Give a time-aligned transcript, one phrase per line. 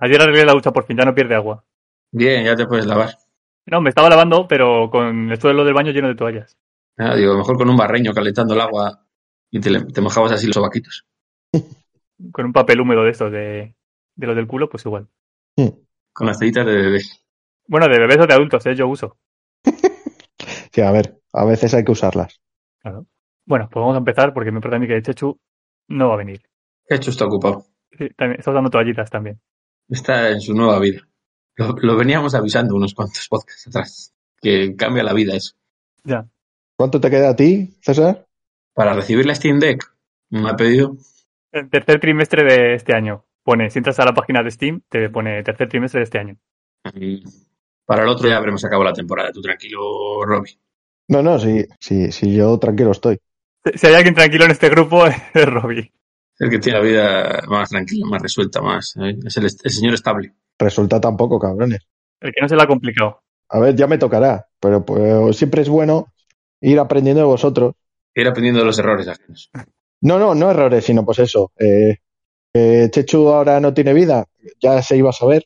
[0.00, 1.64] Ayer arreglé la ducha por fin, ya no pierde agua.
[2.12, 3.10] Bien, ya te puedes lavar.
[3.66, 6.56] No, me estaba lavando, pero con el suelo del baño lleno de toallas.
[6.96, 9.04] Ah, digo, mejor con un barreño calentando el agua
[9.50, 11.06] y te, te mojabas así los sobaquitos.
[12.32, 13.74] Con un papel húmedo de estos, de,
[14.14, 15.08] de los del culo, pues igual.
[16.12, 17.00] Con las telitas de bebé.
[17.66, 18.74] Bueno, de bebés o de adultos, ¿eh?
[18.74, 19.16] yo uso.
[20.72, 22.40] Sí, a ver, a veces hay que usarlas.
[22.80, 23.06] Claro.
[23.44, 25.36] Bueno, pues vamos a empezar porque me parece a mí que Chechu
[25.88, 26.42] no va a venir.
[26.88, 27.64] Hecho está ocupado.
[27.98, 29.40] Sí, también, está usando toallitas también.
[29.90, 31.06] Está en su nueva vida.
[31.56, 34.14] Lo, lo veníamos avisando unos cuantos podcasts atrás.
[34.40, 35.54] Que cambia la vida eso.
[36.04, 36.26] Ya.
[36.76, 38.26] ¿Cuánto te queda a ti, César?
[38.72, 39.84] Para recibir la Steam Deck,
[40.30, 40.96] me ha pedido
[41.52, 43.26] El tercer trimestre de este año.
[43.42, 46.36] Pone, si entras a la página de Steam, te pone tercer trimestre de este año.
[46.94, 47.22] y
[47.84, 49.32] para el otro ya habremos acabado la temporada.
[49.32, 50.58] Tú tranquilo, Robbie.
[51.08, 53.18] No, no, sí, sí, sí, yo tranquilo estoy.
[53.64, 55.04] Si- Si hay alguien tranquilo en este grupo,
[55.34, 55.92] es Robbie.
[56.40, 58.96] El que tiene la vida más tranquila, más resuelta, más.
[58.96, 59.16] ¿eh?
[59.24, 60.32] Es el, el señor estable.
[60.58, 61.86] Resulta tampoco, cabrones.
[62.20, 63.22] El que no se la ha complicado.
[63.50, 66.06] A ver, ya me tocará, pero pues, siempre es bueno
[66.60, 67.74] ir aprendiendo de vosotros.
[68.14, 69.50] Ir aprendiendo de los errores ajenos.
[70.00, 71.52] No, no, no errores, sino pues eso.
[71.58, 71.98] Eh,
[72.90, 74.24] Chechu ahora no tiene vida,
[74.60, 75.44] ya se iba a saber,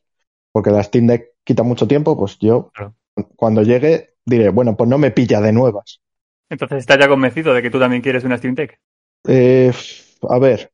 [0.53, 2.95] porque la Steam Deck quita mucho tiempo, pues yo Claro.
[3.37, 6.01] cuando llegue diré, bueno, pues no me pilla de nuevas.
[6.49, 8.79] Entonces estás ya convencido de que tú también quieres una Steam Deck.
[9.27, 9.73] Eh,
[10.29, 10.73] a ver,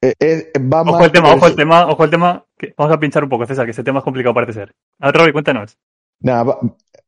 [0.00, 2.44] eh, eh, va Ojo el tema, ojo el tema, ojo el tema.
[2.58, 4.74] que vamos a pinchar un poco, César, que ese tema es complicado parece ser.
[5.00, 5.76] A ver, Robbie, cuéntanos.
[6.20, 6.58] Nada, va-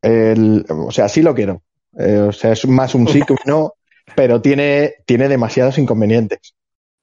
[0.03, 1.63] el- o sea, sí lo quiero.
[1.99, 3.73] Eh, o sea, es más un sí que un no,
[4.15, 6.55] pero tiene, tiene demasiados inconvenientes.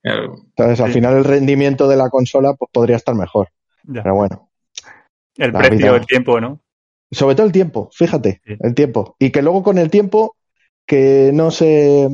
[0.03, 0.35] Claro.
[0.49, 0.93] Entonces, al Sí.
[0.93, 3.49] final el rendimiento de la consola pues, podría estar mejor.
[3.83, 4.03] Ya.
[4.03, 4.49] Pero bueno,
[5.37, 5.95] El precio, vida.
[5.95, 6.59] el tiempo, ¿no?
[7.11, 8.55] sobre todo el tiempo, fíjate, Sí.
[8.59, 9.15] el tiempo.
[9.19, 10.35] Y que luego con el tiempo
[10.85, 12.09] que no se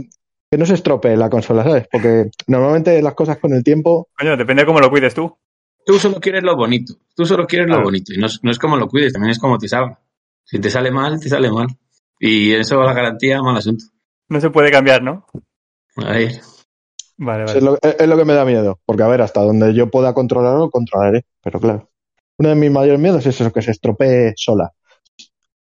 [0.52, 1.88] que no se estropee la consola, ¿sabes?
[1.90, 5.34] Porque normalmente las cosas con el tiempo, Coño, depende de cómo lo cuides tú.
[5.86, 6.94] Tú solo quieres lo bonito.
[7.16, 8.14] Tú solo quieres lo bonito.
[8.14, 10.00] Y no, es- no es como lo cuides, también es como te salga.
[10.44, 11.68] Si te sale mal, te sale mal.
[12.20, 13.86] Y eso la garantía, mal asunto.
[14.28, 15.26] No se puede cambiar, ¿no?
[15.96, 16.42] A ver.
[17.18, 17.62] Vale, es vale.
[17.66, 18.80] lo, es lo que me da miedo.
[18.86, 21.26] Porque a ver, hasta donde yo pueda controlarlo, controlaré.
[21.42, 21.90] Pero claro,
[22.38, 24.72] uno de mis mayores miedos es eso, que se estropee sola.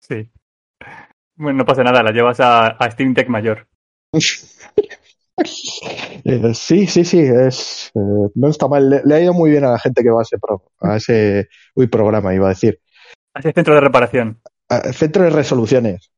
[0.01, 0.31] Sí.
[1.37, 3.67] Bueno, no pasa nada, la llevas a, a Steam Tech mayor.
[6.25, 8.91] Eh, sí, sí, sí, es, eh, no está mal.
[8.91, 10.97] Le, le ha ido muy bien a la gente que va a ese, pro- a
[10.97, 12.79] ese uy, programa, iba a decir.
[13.33, 14.41] Así centro de reparación.
[14.69, 16.11] A- centro de resoluciones.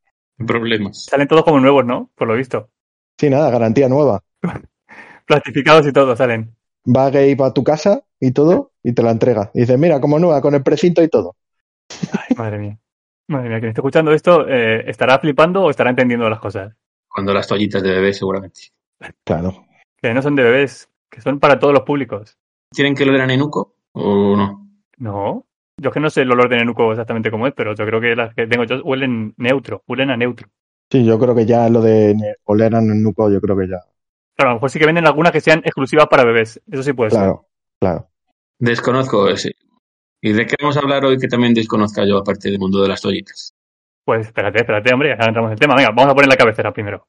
[0.44, 1.04] Problemas.
[1.04, 2.10] Salen todos como nuevos, ¿no?
[2.16, 2.70] Por lo visto.
[3.18, 4.22] Sí, nada, garantía nueva.
[5.26, 6.56] Plastificados y todo salen.
[6.84, 9.50] Va Gabe a tu casa y todo y te la entrega.
[9.54, 11.36] Y dice, mira, como nueva, con el precinto y todo.
[12.12, 12.78] Ay, madre mía.
[13.28, 16.74] Madre mía, quien esté escuchando esto, eh, ¿estará flipando o estará entendiendo las cosas?
[17.12, 18.68] Cuando las toallitas de bebé, seguramente.
[19.24, 19.66] Claro.
[20.00, 22.38] Que no son de bebés, que son para todos los públicos.
[22.70, 24.68] ¿Tienen que oler a nenuco o no?
[24.96, 25.46] No.
[25.76, 28.00] Yo es que no sé el olor de Nenuco exactamente cómo es, pero yo creo
[28.00, 30.48] que las que tengo yo huelen neutro, huelen a neutro.
[30.90, 33.80] Sí, yo creo que ya lo de oler a nuco, yo creo que ya.
[34.36, 36.60] Claro, a lo mejor sí que venden algunas que sean exclusivas para bebés.
[36.70, 37.20] Eso sí puede ser.
[37.20, 37.48] Claro,
[37.80, 38.08] claro.
[38.58, 39.56] Desconozco ese.
[40.20, 42.88] ¿Y de qué vamos a hablar hoy que también desconozca yo, aparte del mundo de
[42.88, 43.54] las toallitas?
[44.04, 45.74] Pues espérate, espérate, hombre, ya entramos en el tema.
[45.76, 47.06] Venga, vamos a poner la cabecera primero.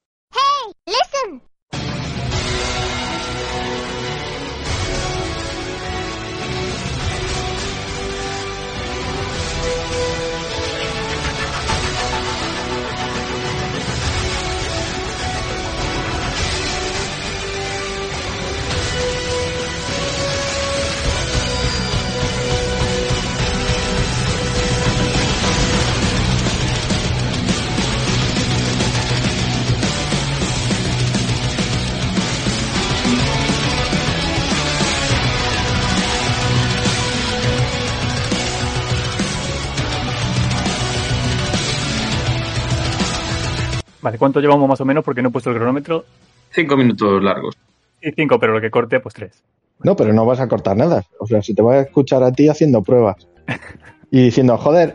[44.24, 45.04] ¿Cuánto llevamos más o menos?
[45.04, 46.06] Porque no he puesto el cronómetro.
[46.50, 47.58] Cinco minutos largos.
[48.02, 49.44] Y cinco, pero lo que corte, pues tres.
[49.84, 51.04] No, pero no vas a cortar nada.
[51.20, 53.28] O sea, si te voy a escuchar a ti haciendo pruebas
[54.12, 54.94] y diciendo, joder,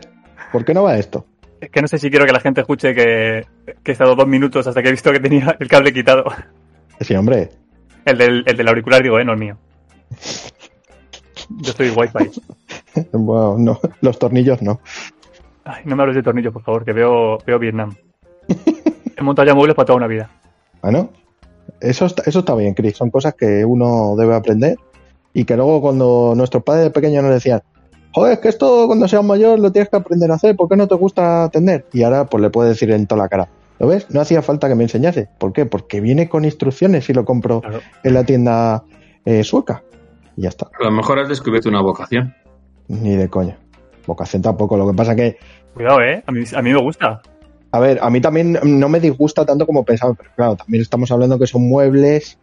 [0.51, 1.27] ¿por qué no va esto?
[1.61, 3.45] Es que no sé si quiero que la gente escuche que,
[3.83, 6.23] que he estado dos minutos hasta que he visto que tenía el cable quitado.
[6.99, 7.51] Sí, hombre.
[8.05, 9.57] El del, el del auricular, digo, eh, no el mío.
[11.49, 12.31] Yo estoy wifi.
[13.11, 14.81] Bueno, no, los tornillos no.
[15.63, 17.95] Ay, no me hables de tornillos, por favor, que veo, veo Vietnam.
[19.19, 20.29] He montado ya muebles para toda una vida.
[20.81, 21.09] Bueno,
[21.81, 22.95] eso está, eso está bien, Chris.
[22.97, 24.77] Son cosas que uno debe aprender
[25.33, 27.61] y que luego cuando nuestros padres de pequeños nos decían,
[28.13, 30.75] joder, es que esto cuando seas mayor lo tienes que aprender a hacer, ¿por qué
[30.75, 31.85] no te gusta atender?
[31.93, 34.09] Y ahora pues le puedes decir en toda la cara, ¿lo ves?
[34.09, 35.27] No hacía falta que me enseñase.
[35.37, 35.65] ¿Por qué?
[35.65, 37.81] Porque viene con instrucciones y lo compro Claro.
[38.03, 38.83] en la tienda
[39.25, 39.83] eh, sueca.
[40.37, 40.67] Y ya está.
[40.79, 42.33] A lo mejor has descubierto una vocación.
[42.87, 43.57] Ni de coña.
[44.07, 44.77] Vocación tampoco.
[44.77, 45.37] Lo que pasa que,
[45.73, 46.23] Cuidado, ¿eh?
[46.25, 47.21] A mí, a mí me gusta.
[47.71, 51.11] A ver, a mí también no me disgusta tanto como pensaba, pero claro, también estamos
[51.11, 52.39] hablando que son muebles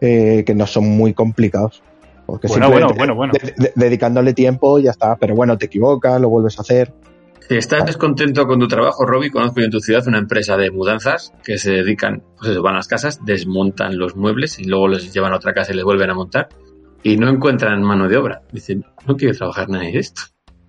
[0.00, 1.82] eh, que no son muy complicados.
[2.26, 3.32] Porque Bueno, bueno, bueno, bueno.
[3.32, 5.16] de- de- dedicándole tiempo ya está.
[5.16, 6.92] Pero bueno, te equivocas, lo vuelves a hacer.
[7.48, 10.70] Si estás descontento con tu trabajo, Robbie, conozco yo en tu ciudad una empresa de
[10.70, 14.86] mudanzas que se dedican, pues eso, van a las casas, desmontan los muebles y luego
[14.86, 16.48] los llevan a otra casa y les vuelven a montar
[17.02, 18.42] y no encuentran mano de obra.
[18.52, 20.22] Dicen, no quiero trabajar nadie de esto.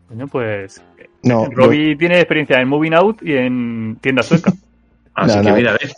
[0.07, 0.81] Coño, pues.
[1.23, 4.51] No, Robbie tiene experiencia en Moving Out y en tienda sueca.
[5.13, 5.55] Así No, que no.
[5.55, 5.93] mira, ves,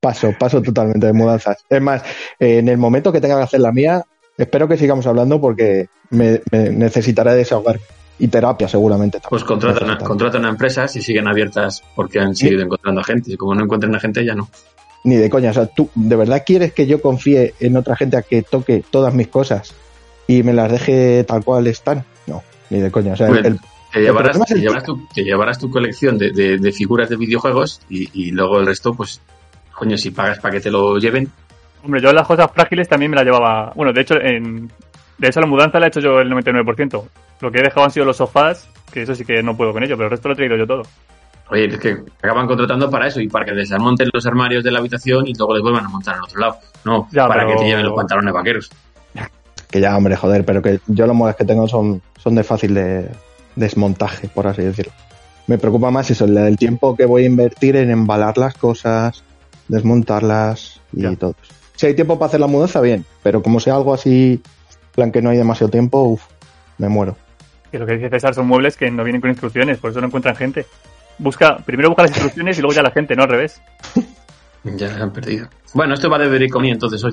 [0.00, 1.64] Paso, paso totalmente de mudanzas.
[1.70, 2.02] Es más,
[2.40, 4.02] eh, en el momento que tenga que hacer la mía,
[4.36, 7.78] espero que sigamos hablando porque me, me necesitaré desahogar
[8.18, 9.30] y terapia seguramente también.
[9.30, 13.32] pues contratan a, contratan a empresas y siguen abiertas porque han seguido encontrando gente.
[13.32, 14.48] Y como no encuentran a gente, ya no.
[15.04, 15.50] Ni de coña.
[15.50, 18.82] O sea, ¿tú de verdad quieres que yo confíe en otra gente a que toque
[18.90, 19.72] todas mis cosas
[20.26, 22.04] y me las deje tal cual están?
[22.26, 23.12] No, ni de coña.
[23.12, 23.60] O sea, el-
[23.92, 24.54] Te llevarás, te
[24.84, 28.66] tu, te llevarás tu colección de, de- de figuras de videojuegos y, y luego el
[28.66, 29.20] resto, pues,
[29.74, 31.30] coño, si pagas para que te lo lleven,
[31.84, 33.72] Hombre, yo las cosas frágiles también me las llevaba.
[33.74, 34.70] Bueno, de hecho, en,
[35.18, 37.02] de hecho la mudanza la he hecho yo el 99%.
[37.40, 39.82] Lo que he dejado han sido los sofás, que eso sí que no puedo con
[39.82, 40.82] ello, pero el resto lo he traído yo todo.
[41.50, 44.70] Oye, es que acaban contratando para eso y para que les desmonten los armarios de
[44.70, 46.56] la habitación y luego les vuelvan a montar al otro lado.
[46.84, 48.70] No, Ya, para pero- que te lleven los pantalones vaqueros.
[49.70, 52.74] que ya, hombre, joder, pero que yo los muebles que tengo son, son de fácil
[52.74, 53.08] de
[53.56, 54.92] desmontaje, por así decirlo.
[55.46, 59.24] Me preocupa más eso, el, tiempo que voy a invertir en embalar las cosas,
[59.68, 61.16] desmontarlas y Ya.
[61.16, 61.34] todo.
[61.76, 64.40] Si hay tiempo para hacer la mudanza, bien, pero como sea algo así,
[64.94, 66.22] plan que no hay demasiado tiempo, uff,
[66.78, 67.16] me muero.
[67.70, 70.06] Que lo que dice César son muebles que no vienen con instrucciones, por eso no
[70.06, 70.66] encuentran gente.
[71.18, 73.60] Busca, primero busca las instrucciones y luego ya la gente, no al revés.
[74.64, 75.48] Ya se han perdido.
[75.74, 77.12] Bueno, esto va de Vericomi entonces hoy.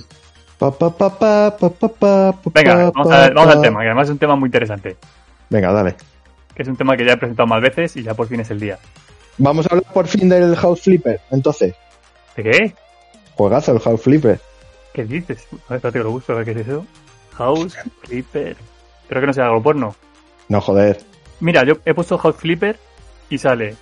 [0.59, 3.88] Pa, pa, pa, pa, pa, pa, pa, pa, Venga, vamos, a- vamos al tema, que
[3.88, 4.97] además es un tema muy interesante.
[5.50, 5.95] Venga, dale.
[6.59, 8.51] Que es un tema que ya he presentado más veces y ya por fin es
[8.51, 8.77] el día.
[9.38, 11.73] Vamos a hablar por fin del House Flipper, entonces.
[12.35, 12.73] ¿De qué?
[13.35, 14.41] Juegazo el House Flipper.
[14.94, 15.47] ¿Qué dices?
[15.69, 16.85] A ver, que lo busco, a ver qué es eso.
[17.38, 18.57] House Flipper.
[19.07, 19.95] Creo que no sea algo porno.
[20.50, 21.00] No, joder.
[21.39, 22.77] Mira, yo he puesto House Flipper
[23.29, 23.77] y sale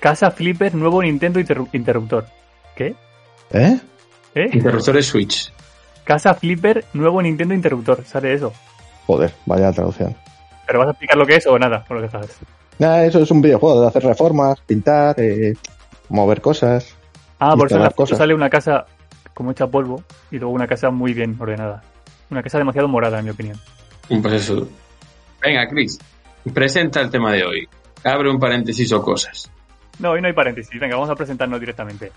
[0.00, 2.24] Casa Flipper, nuevo Nintendo interru- interruptor.
[2.74, 2.94] ¿Qué?
[3.52, 3.78] ¿Eh?
[4.34, 4.46] ¿Eh?
[4.54, 5.52] Interruptores Switch.
[6.04, 8.06] Casa Flipper, nuevo Nintendo interruptor.
[8.06, 8.54] Sale eso.
[9.06, 10.16] Joder, vaya traducción.
[10.72, 11.84] ¿Pero vas a explicar lo que es o nada?
[11.86, 12.40] O lo dejas.
[12.78, 15.52] Nada, eso es un videojuego de hacer reformas, pintar, eh,
[16.08, 16.96] mover cosas.
[17.38, 18.86] Ah, por eso en la foto sale una casa
[19.34, 21.82] como hecha polvo y luego una casa muy bien ordenada.
[22.30, 23.58] Una casa demasiado morada, en mi opinión.
[24.08, 24.66] Pues eso.
[25.42, 25.98] Venga, Chris,
[26.54, 27.68] presenta el tema de hoy.
[28.02, 29.52] Abre un paréntesis o cosas.
[29.98, 30.80] No, hoy no hay paréntesis.
[30.80, 32.10] Venga, vamos a presentarnos directamente.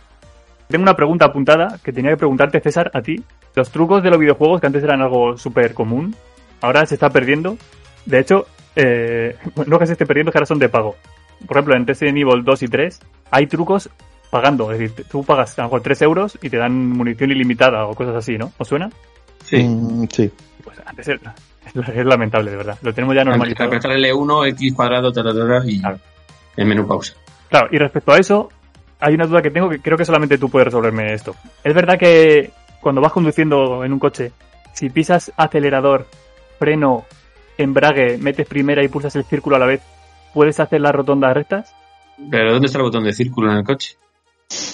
[0.69, 3.21] Tengo una pregunta apuntada que tenía que preguntarte, César, a ti.
[3.53, 6.15] Los trucos de los videojuegos, que antes eran algo súper común,
[6.61, 7.57] ahora se está perdiendo.
[8.05, 9.35] De hecho, eh,
[9.67, 10.95] no que se esté perdiendo, que ahora son de pago.
[11.47, 12.99] Por ejemplo, en Resident Evil 2 y 3
[13.31, 13.89] hay trucos
[14.29, 14.71] pagando.
[14.71, 17.93] Es decir, tú pagas a lo mejor 3 euros y te dan munición ilimitada o
[17.93, 18.51] cosas así, ¿no?
[18.57, 18.89] ¿Os suena?
[19.43, 19.63] Sí.
[19.63, 20.31] Mm, sí.
[20.63, 21.35] Pues antes era-
[21.93, 22.77] es lamentable, de verdad.
[22.81, 23.67] Lo tenemos ya normalizado.
[23.67, 25.99] apretar L1, X cuadrado, ta, ta, ta, ta, y Claro.
[26.57, 27.13] el menú pausa.
[27.49, 28.49] Claro, y respecto a eso,
[28.99, 31.35] hay una duda que tengo que creo que solamente tú puedes resolverme esto.
[31.63, 32.51] ¿Es verdad que
[32.81, 34.31] cuando vas conduciendo en un coche,
[34.73, 36.07] si pisas acelerador,
[36.59, 37.05] freno,
[37.57, 39.81] embrague, metes primera y pulsas el círculo a la vez,
[40.33, 41.75] puedes hacer las rotondas rectas?
[42.31, 43.95] Pero ¿dónde está el botón de círculo en el coche?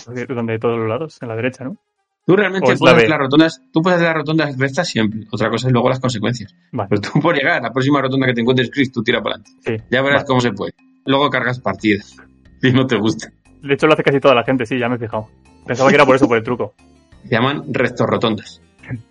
[0.06, 1.78] Donde de todos los lados, en la derecha, ¿no?
[2.26, 5.22] Tú realmente puedes la hacer las rotondas, tú puedes hacer las rotondas rectas siempre.
[5.32, 6.56] Otra cosa es luego las consecuencias.
[6.72, 9.22] Vale, Pero tú por llegar a la próxima rotonda que te encuentres, Chris, tú tira
[9.24, 9.52] para adelante.
[9.66, 9.84] sí.
[9.90, 10.28] Ya verás Vale.
[10.28, 10.74] cómo se puede.
[11.06, 12.16] Luego cargas partidas.
[12.62, 13.32] Si no te gusta.
[13.64, 15.28] De hecho, lo hace casi toda la gente, sí, ya me he fijado.
[15.66, 16.76] Pensaba que era por eso, por el truco.
[17.24, 18.61] Se llaman rectos rotondas.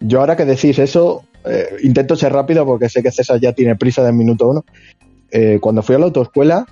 [0.01, 3.77] Yo ahora que decís eso, eh, intento ser rápido porque sé que César ya tiene
[3.77, 4.65] prisa del minuto uno.
[5.31, 6.67] Eh, cuando fui a la autoescuela,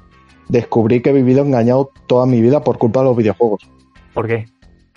[0.49, 3.69] descubrí que he vivido engañado toda mi vida por culpa de los videojuegos.
[4.15, 4.47] ¿Por qué?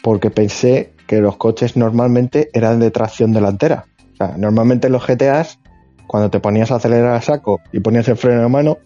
[0.03, 3.85] Porque pensé que los coches normalmente eran de tracción delantera.
[4.13, 5.59] O sea, normalmente en los GTAs,
[6.07, 8.77] cuando te ponías a acelerar a saco y ponías el freno de mano,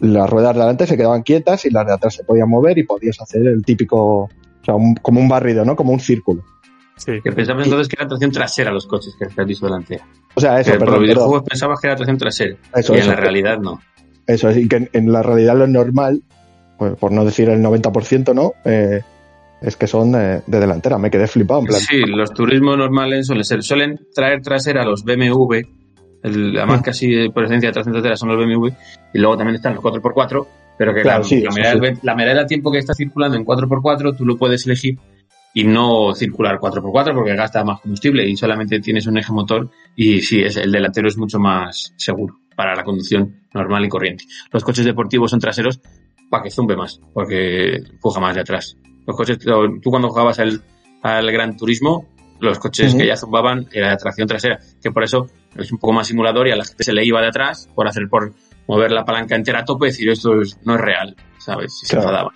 [0.00, 2.82] las ruedas de adelante se quedaban quietas y las de atrás se podían mover y
[2.82, 4.28] podías hacer el típico, o
[4.64, 5.76] sea, un- como un barrido, ¿no?
[5.76, 6.42] Como un círculo.
[6.96, 7.20] Sí.
[7.22, 10.04] Que pensabas entonces que era tracción trasera los coches, que el piso delantera.
[10.34, 11.08] O sea, eso, Que por los perdón.
[11.14, 12.56] videojuegos pensabas que era tracción trasera.
[12.74, 13.80] Eso, y en la realidad no.
[14.26, 16.22] Eso es, y que en, en la realidad lo normal,
[16.78, 18.52] pues, por no decir el 90%, ¿no?
[18.64, 19.02] Eh,
[19.60, 20.98] es que son de delantera.
[20.98, 21.60] Me quedé flipado.
[21.60, 25.60] En plan, Sí, los turismos normales suelen ser, suelen traer trasera los BMW,
[26.22, 28.68] el- la marca así de por esencia de tracción trasera son los BMW,
[29.14, 30.46] y luego también están los 4x4,
[30.78, 31.80] pero que Claro, la, sí, la, mayoría sí.
[31.80, 34.98] del- la mayoría del tiempo que está circulando en 4x4 tú lo puedes elegir
[35.58, 40.20] y no circular 4x4 porque gasta más combustible y solamente tienes un eje motor y
[40.20, 44.24] sí, es, el delantero es mucho más seguro para la conducción normal y corriente.
[44.52, 45.80] Los coches deportivos son traseros
[46.28, 48.76] para que zumbe más, porque empuja más de atrás.
[49.06, 50.60] Los coches, tú cuando jugabas al,
[51.02, 52.06] al Gran Turismo,
[52.38, 55.94] los coches que ya zumbaban era de tracción trasera, que por eso es un poco
[55.94, 58.34] más simulador y a la gente se le iba de atrás por hacer por
[58.68, 61.80] mover la palanca entera a tope y decir esto es- no es real, ¿sabes?
[61.82, 62.34] Y se enfadaban.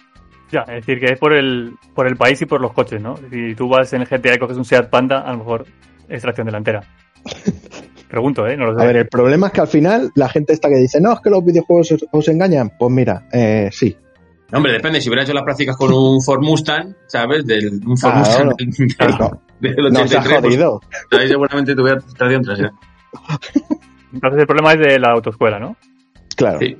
[0.53, 3.17] Ya, es decir, que es por el, por el país y por los coches, ¿no?
[3.31, 5.67] Si tú vas en el GTA y coges un Seat Panda, a lo mejor
[6.09, 6.83] es tracción delantera.
[8.09, 8.57] Pregunto, ¿eh?
[8.57, 8.83] No lo sé.
[8.83, 11.21] A ver, el problema es que al final la gente esta que dice, no, es
[11.21, 12.73] que los videojuegos os, os engañan.
[12.77, 13.97] Pues mira, eh, sí.
[14.51, 17.47] No, Hombre, depende, si hubiera hecho las prácticas con un Ford Mustang, ¿sabes?
[17.47, 18.19] Del, un Ford Claro.
[18.19, 18.49] Mustang
[19.61, 20.81] del, del- No, del no 83, pues, jodido.
[21.13, 22.73] ahí seguramente tuviera tracción trasera.
[24.13, 25.77] Entonces el problema es de la autoescuela, ¿no?
[26.37, 26.59] Claro.
[26.59, 26.77] Sí.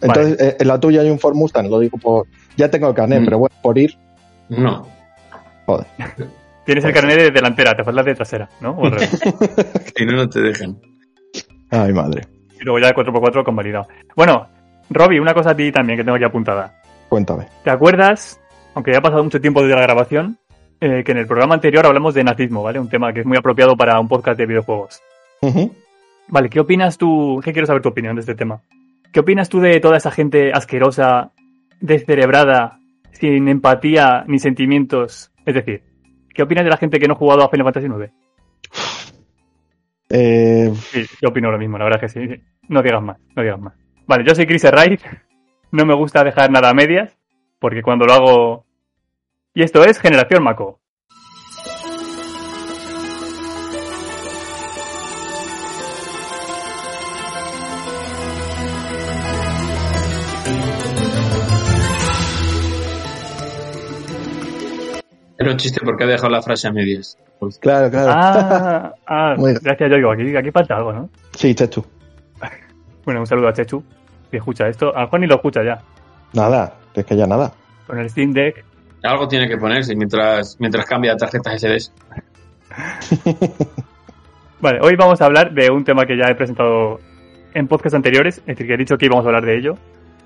[0.00, 2.26] Entonces, eh, en la tuya hay un Ford Mustang, lo digo por.
[2.58, 3.24] Ya tengo el carnet, Mm.
[3.24, 3.96] pero bueno, por ir,
[4.50, 4.86] No.
[5.64, 5.86] joder.
[6.66, 8.72] Tienes el carnet de delantera, te falta de trasera, ¿no?
[8.72, 9.10] O al revés.
[9.96, 10.76] Si no, no te dejan.
[11.70, 12.22] Ay, madre.
[12.60, 13.86] y luego ya el 4x4 convalidado.
[14.16, 14.48] Bueno,
[14.90, 16.74] Robbie, una cosa a ti también que tengo aquí apuntada.
[17.08, 17.46] Cuéntame.
[17.62, 18.40] ¿Te acuerdas,
[18.74, 20.38] aunque ya ha pasado mucho tiempo desde la grabación,
[20.80, 22.78] eh, que en el programa anterior hablamos de nazismo, ¿vale?
[22.80, 25.00] Un tema que es muy apropiado para un podcast de videojuegos.
[26.28, 27.40] Vale, ¿qué opinas tú?
[27.44, 28.60] ¿Qué quiero saber tu opinión de este tema?
[29.12, 31.30] ¿Qué opinas tú de toda esa gente asquerosa,
[31.80, 32.78] descerebrada,
[33.12, 35.32] sin empatía ni sentimientos?
[35.44, 35.82] Es decir,
[36.34, 38.12] ¿qué opinas de la gente que no ha jugado a Final Fantasy IX?
[40.10, 42.42] Eh, Sí, yo opino lo mismo, la verdad es que sí.
[42.68, 43.74] No digas más, no digas más.
[44.06, 45.00] Vale, yo soy Chris Wright.
[45.70, 47.18] No me gusta dejar nada a medias,
[47.58, 48.64] porque cuando lo hago...
[49.52, 50.80] Y esto es Generación Mako.
[65.48, 67.16] Era un chiste porque he dejado la frase a medias.
[67.38, 68.12] Pues, claro, claro.
[68.14, 71.08] Ah, ah gracias, yo digo, aquí, aquí falta algo, ¿no?
[71.34, 71.82] Sí, Chechu.
[73.06, 73.82] Bueno, un saludo a Chechu,
[74.30, 74.94] que escucha esto.
[74.94, 75.80] A Juan ni lo escucha ya.
[76.34, 77.50] Nada, es que ya nada.
[77.86, 78.62] Con el Steam Deck.
[79.02, 81.90] Algo tiene que ponerse mientras, mientras cambia tarjetas SD.
[84.60, 87.00] Vale, hoy vamos a hablar de un tema que ya he presentado
[87.54, 89.78] en podcasts anteriores, es decir, que he dicho que íbamos a hablar de ello.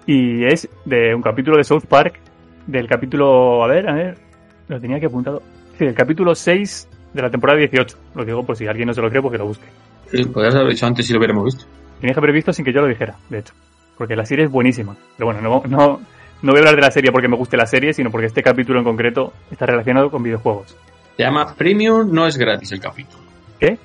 [0.04, 2.18] Y es de un capítulo de South Park,
[2.66, 4.31] del capítulo, a ver, a ver,
[4.68, 5.42] lo tenía que apuntado.
[5.78, 7.96] Sí, del capítulo 6 de la temporada 18.
[8.14, 9.66] Lo digo por si alguien no se lo cree, porque lo busque.
[10.10, 11.64] Sí, podrías haber dicho antes si lo hubiéramos visto.
[12.00, 13.54] Tenía que haber visto sin que yo lo dijera, de hecho.
[13.96, 14.96] Porque la serie es buenísima.
[15.16, 16.00] Pero bueno, no, no,
[16.42, 18.42] no voy a hablar de la serie porque me guste la serie, sino porque este
[18.42, 20.76] capítulo en concreto está relacionado con videojuegos.
[21.16, 23.22] Se llama Premium, no es gratis el capítulo.
[23.60, 23.78] ¿Qué?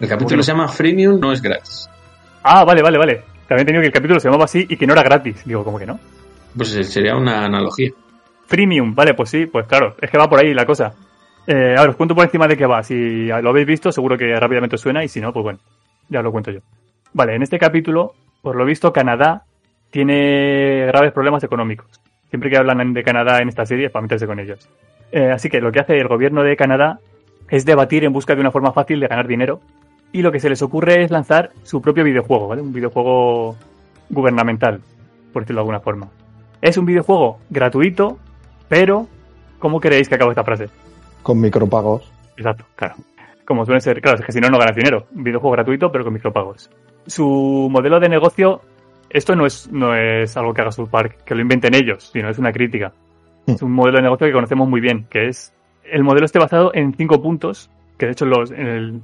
[0.00, 1.88] El capítulo se llama Freemium, no es gratis.
[2.42, 3.22] Ah, vale, vale, vale.
[3.48, 5.42] También he tenido que el capítulo se llamaba así y que no era gratis.
[5.44, 5.98] Digo, ¿cómo que no?
[6.56, 7.90] Pues eh, sería una analogía.
[8.48, 10.94] Freemium, vale, pues sí, pues claro, es que va por ahí la cosa.
[11.46, 12.82] Eh, a os cuento por encima de qué va.
[12.82, 15.58] Si lo habéis visto, seguro que rápidamente os suena, y si no, pues bueno,
[16.08, 16.60] ya os lo cuento yo.
[17.12, 19.44] Vale, en este capítulo, por lo visto, Canadá
[19.90, 21.86] tiene graves problemas económicos.
[22.30, 24.66] Siempre que hablan de Canadá en esta serie es para meterse con ellos.
[25.12, 27.00] Eh, así que lo que hace el gobierno de Canadá
[27.50, 29.60] es debatir en busca de una forma fácil de ganar dinero.
[30.12, 32.62] Y lo que se les ocurre es lanzar su propio videojuego, ¿vale?
[32.62, 33.56] Un videojuego
[34.08, 34.80] gubernamental,
[35.34, 36.08] por decirlo de alguna forma.
[36.62, 38.18] Es un videojuego gratuito,
[38.68, 39.06] pero
[39.58, 40.68] ¿cómo creéis que acaba esta frase?
[41.22, 42.10] Con micropagos.
[42.36, 42.94] Exacto, claro.
[43.44, 45.06] Como suele ser, claro, es que si no, no ganas dinero.
[45.14, 46.70] Un videojuego gratuito, pero con micropagos.
[47.06, 48.60] Su modelo de negocio,
[49.08, 52.28] esto no es, no es algo que haga South Park, que lo inventen ellos, sino
[52.28, 52.92] es una crítica.
[53.46, 53.52] Mm.
[53.52, 55.52] Es un modelo de negocio que conocemos muy bien, que es
[55.90, 59.00] el modelo esté basado en cinco puntos, que de hecho los, en el,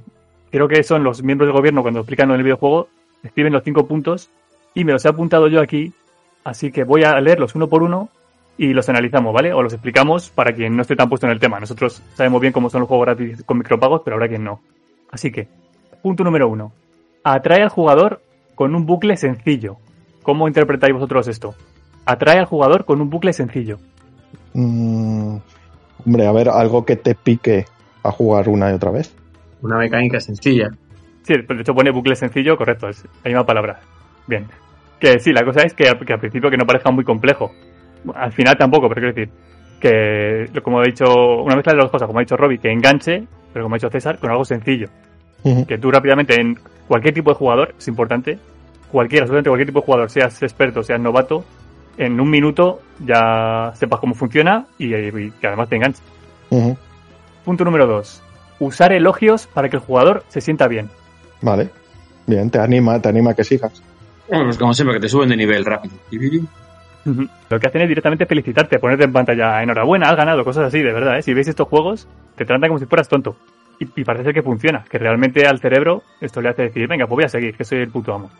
[0.51, 2.87] creo que son los miembros del gobierno cuando explican en el videojuego,
[3.23, 4.29] escriben los cinco puntos
[4.73, 5.93] y me los he apuntado yo aquí,
[6.43, 8.09] así que voy a leerlos uno por uno
[8.57, 9.53] y los analizamos, ¿vale?
[9.53, 11.59] O los explicamos para quien no esté tan puesto en el tema.
[11.59, 14.61] Nosotros sabemos bien cómo son los juegos gratis con micropagos, pero habrá quien no.
[15.11, 15.47] Así que,
[16.01, 16.71] punto número uno.
[17.23, 18.21] Atrae al jugador
[18.55, 19.77] con un bucle sencillo.
[20.23, 21.55] ¿Cómo interpretáis vosotros esto?
[22.05, 23.77] Atrae al jugador con un bucle sencillo.
[24.53, 25.37] Mm,
[26.05, 27.65] hombre, a ver, algo que te pique
[28.03, 29.15] a jugar una y otra vez.
[29.61, 30.69] Una mecánica sencilla.
[31.23, 33.79] Sí, de hecho pone bucle sencillo, correcto, es la misma palabra.
[34.27, 34.45] Bien.
[34.99, 37.51] Que sí, la cosa es que, al- que al principio que no parezca muy complejo.
[38.13, 39.29] Al final tampoco, pero quiero decir
[39.79, 41.05] que, como he dicho,
[41.41, 43.77] una mezcla de las dos cosas, como ha dicho Robbie, que enganche, pero como ha
[43.77, 44.87] dicho César, con algo sencillo.
[45.67, 46.57] Que tú rápidamente, en
[46.87, 48.39] cualquier tipo de jugador, es importante,
[48.91, 51.45] cualquiera, absolutamente cualquier tipo de jugador, seas experto, seas novato,
[51.97, 56.01] en un minuto ya sepas cómo funciona y, y que además te enganche.
[57.43, 58.23] Punto número dos.
[58.59, 60.89] Usar elogios para que el jugador se sienta bien.
[61.41, 61.69] Vale.
[62.25, 63.83] Bien, te anima, te anima a que sigas.
[64.27, 65.93] Bueno, pues como siempre, que te suben de nivel rápido.
[67.05, 70.91] Lo que hacen es directamente felicitarte, ponerte en pantalla, enhorabuena, has ganado, cosas así, de
[70.91, 71.21] verdad, ¿eh?
[71.21, 73.35] Si veis estos juegos, te tratan como si fueras tonto.
[73.79, 77.05] Y, y parece ser que funciona, que realmente al cerebro esto le hace decir, venga,
[77.05, 78.31] pues voy a seguir, que soy el puto amo.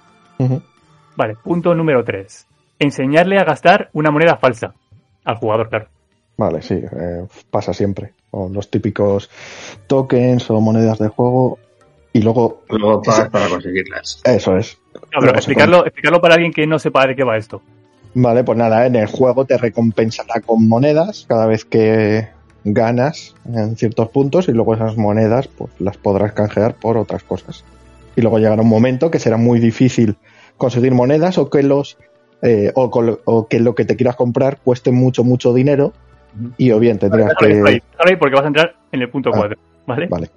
[1.16, 2.48] Vale, punto número 3.
[2.80, 4.74] Enseñarle a gastar una moneda falsa.
[5.24, 5.88] Al jugador, claro.
[6.38, 8.14] Vale, sí, eh, pasa siempre.
[8.32, 9.30] O los típicos
[9.88, 11.58] tokens o monedas de juego.
[12.14, 14.22] Y luego, Luego pagas para conseguirlas.
[14.24, 14.78] eso es.
[14.94, 17.62] No, pero explicarlo, explicarlo para alguien que no sepa de qué va esto.
[18.16, 22.30] Vale, pues nada, en el juego te recompensará con monedas cada vez que
[22.64, 27.64] ganas en ciertos puntos y luego esas monedas pues las podrás canjear por otras cosas.
[28.16, 30.16] Y luego llegará un momento que será muy difícil
[30.58, 31.98] conseguir monedas o que los
[32.42, 32.84] eh, o,
[33.26, 35.94] o que lo que te quieras comprar cueste mucho mucho dinero
[36.58, 37.26] y o bien Déjalo
[37.68, 39.38] ahí, que ahí porque vas a entrar en el punto Ah.
[39.38, 39.58] 4.
[39.88, 40.08] ¿Vale?
[40.08, 40.30] vale,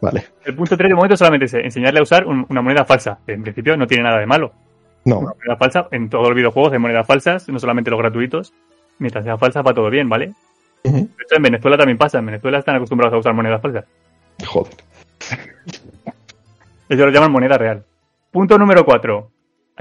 [0.00, 0.24] vale.
[0.44, 3.18] El punto 3 de momento solamente es enseñarle a usar un- una moneda falsa.
[3.26, 4.52] En principio no tiene nada de malo.
[5.04, 8.52] No, moneda falsa, en todos los videojuegos hay monedas falsas, no solamente los gratuitos.
[8.98, 10.32] Mientras sea falsa va todo bien, ¿vale?
[10.82, 12.18] De hecho, en Venezuela también pasa.
[12.18, 13.84] En Venezuela están acostumbrados a usar monedas falsas.
[14.46, 14.72] joder.
[16.88, 17.84] Ellos lo llaman moneda real.
[18.30, 19.30] Punto número 4.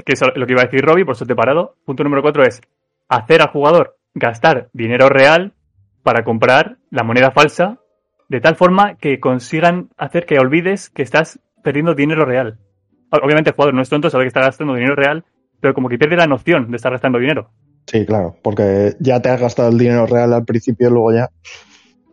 [0.06, 1.76] Que es lo que iba a decir Robbie, por eso te he parado.
[1.86, 2.62] Punto número 4 es
[3.10, 5.54] hacer al jugador gastar dinero real
[6.04, 7.80] para comprar la moneda falsa
[8.30, 12.58] de tal forma que consigan hacer que olvides que estás perdiendo dinero real.
[13.22, 15.24] Obviamente el jugador no es tonto, sabe que está gastando dinero real,
[15.60, 17.52] pero como que pierde la noción de estar gastando dinero.
[17.86, 21.30] Sí, claro, porque ya te has gastado el dinero real al principio, luego ya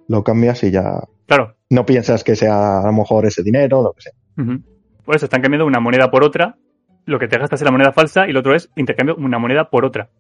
[0.09, 1.55] lo cambias y ya Claro.
[1.71, 4.13] no piensas que sea a lo mejor ese dinero, lo que sea.
[5.05, 6.57] Por eso están cambiando una moneda por otra.
[7.07, 9.71] Lo que te gastas es la moneda falsa y lo otro es intercambio una moneda
[9.71, 10.11] por otra.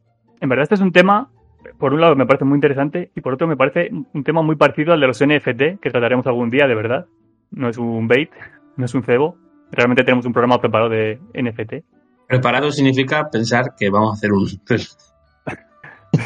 [0.41, 1.31] En verdad, este es un tema,
[1.79, 4.57] por un lado me parece muy interesante y por otro me parece un tema muy
[4.57, 7.07] parecido al de los NFT que trataremos algún día, de verdad.
[7.51, 8.31] No es un bait,
[8.77, 9.37] no es un cebo.
[9.73, 11.85] Realmente tenemos un programa preparado de NFT.
[12.27, 14.47] Preparado significa pensar que vamos a hacer un.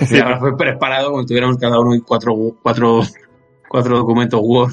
[0.06, 0.18] Sí.
[0.18, 3.02] Ahora fue preparado como si tuviéramos cada uno cuatro, cuatro,
[3.68, 4.72] cuatro documentos Word.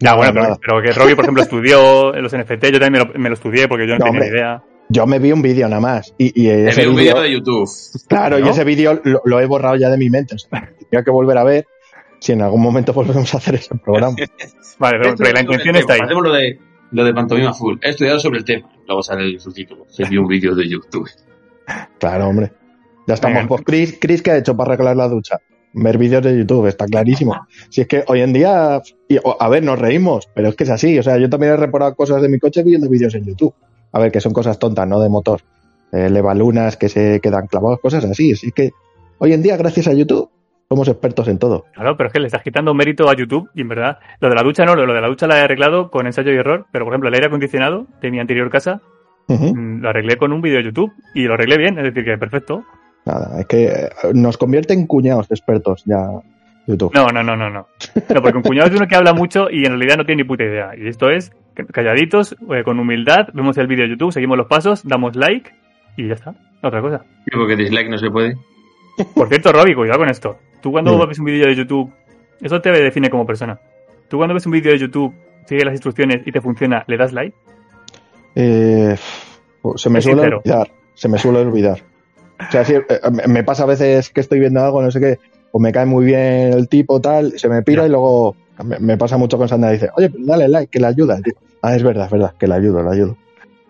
[0.00, 3.28] Ya, bueno, pero, que Robbie, por ejemplo, estudió los NFT, yo también me lo, me
[3.28, 4.30] lo estudié porque yo no, No, tenía hombre.
[4.30, 4.62] ni idea.
[4.88, 7.70] Yo me vi un vídeo nada más y, y ese vi un vídeo, de YouTube.
[8.08, 10.34] claro, y ese vídeo lo, lo he borrado ya de mi mente.
[10.34, 11.66] O sea, tendría que volver a ver
[12.18, 14.16] si en algún momento volvemos a hacer ese programa.
[14.78, 16.00] Vale, pero, pero la intención está ahí.
[16.02, 16.58] Hacemos lo de,
[16.94, 17.78] lo de pantomima full.
[17.82, 18.70] He estudiado sobre el tema.
[18.86, 19.84] Luego sale el subtítulo.
[19.88, 21.08] Se vio un vídeo de YouTube.
[21.98, 22.52] Claro, hombre.
[23.06, 23.36] Ya estamos.
[23.36, 23.48] Venga.
[23.48, 25.40] Pues Chris, Chris, ¿qué ha hecho para arreglar la ducha?
[25.72, 27.34] Ver vídeos de YouTube, está clarísimo.
[27.70, 30.70] Si es que hoy en día, y, a ver, nos reímos, pero es que es
[30.70, 30.98] así.
[30.98, 33.54] O sea, yo también he reparado cosas de mi coche viendo vídeos en YouTube.
[33.92, 35.40] A ver, que son cosas tontas, no de motor.
[35.90, 38.32] Eh, levalunas que se quedan clavados, cosas así.
[38.32, 38.72] Así que
[39.18, 40.28] hoy en día, gracias a YouTube,
[40.68, 41.64] somos expertos en todo.
[41.74, 44.34] Claro, pero es que le estás quitando mérito a YouTube y en verdad, lo de
[44.34, 46.84] la ducha no, lo de la ducha la he arreglado con ensayo y error, pero
[46.84, 48.80] por ejemplo el aire acondicionado de mi anterior casa
[49.28, 52.18] mm, lo arreglé con un vídeo de YouTube y lo arreglé bien, es decir, que
[52.18, 52.64] perfecto.
[53.04, 56.08] Nada, es que eh, nos convierte en cuñados expertos ya
[56.66, 56.94] YouTube.
[56.94, 57.66] No, no, no, no, no.
[58.14, 60.28] No, porque un cuñado es uno que habla mucho y en realidad no tiene ni
[60.28, 60.70] puta idea.
[60.76, 61.32] Y esto es
[61.72, 65.50] calladitos, eh, con humildad, vemos el vídeo de YouTube, seguimos los pasos, damos like
[65.96, 66.34] y ya está.
[66.62, 67.04] Otra cosa.
[67.24, 68.36] Sí, Porque dislike no se puede.
[69.14, 70.38] Por cierto, Robbie, cuidado con esto.
[70.64, 71.04] Tú cuando Dime.
[71.04, 71.92] ves un vídeo de YouTube,
[72.40, 73.60] eso te define como persona.
[74.08, 75.12] Tú cuando ves un vídeo de YouTube,
[75.46, 77.36] sigues las instrucciones y te funciona, ¿le das like?
[78.34, 78.96] Eh,
[79.76, 80.38] se me Es suele sincero.
[80.42, 81.82] olvidar, se me suele olvidar.
[82.48, 82.82] O sea, sí, eh,
[83.28, 85.18] me- pasa a veces que estoy viendo algo, no sé qué,
[85.52, 88.96] o me cae muy bien el tipo, tal, se me pira y luego me, me
[88.96, 91.20] pasa mucho con Sandra, dice, oye, dale like, que le ayuda.
[91.60, 93.18] Ah, es verdad, es verdad, que le ayudo, le ayudo.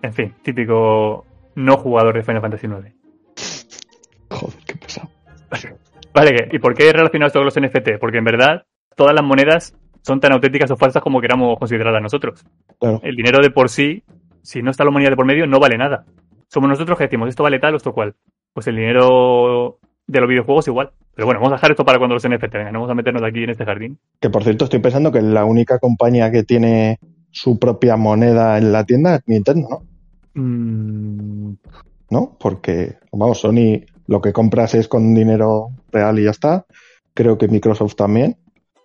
[0.00, 1.24] En fin, típico
[1.57, 2.94] no jugador de Final Fantasy IX.
[4.30, 4.74] Joder, qué.
[6.14, 6.48] Vale.
[6.53, 7.98] ¿y por qué he relacionado esto con los NFT?
[8.00, 8.62] Porque en verdad
[8.96, 12.44] todas las monedas son tan auténticas o falsas como queramos considerarlas nosotros.
[12.79, 13.00] Claro.
[13.03, 14.05] El dinero de por sí,
[14.42, 16.05] si no está la humanidad de por medio, no vale nada.
[16.48, 18.14] Somos nosotros que decimos esto vale tal o esto cual.
[18.53, 20.92] Pues el dinero de los videojuegos igual.
[21.14, 22.72] Pero bueno, vamos a dejar esto para cuando los NFT vengan.
[22.72, 23.98] No vamos a meternos aquí en este jardín.
[24.20, 26.98] Que por cierto, estoy pensando que la única compañía que tiene
[27.31, 30.40] su propia moneda en la tienda es Nintendo, ¿no?
[30.40, 31.55] Mm,
[32.11, 32.37] ¿No?
[32.38, 36.66] Porque, vamos, Sony lo que compras es con dinero real y ya está.
[37.14, 38.37] Creo que Microsoft también.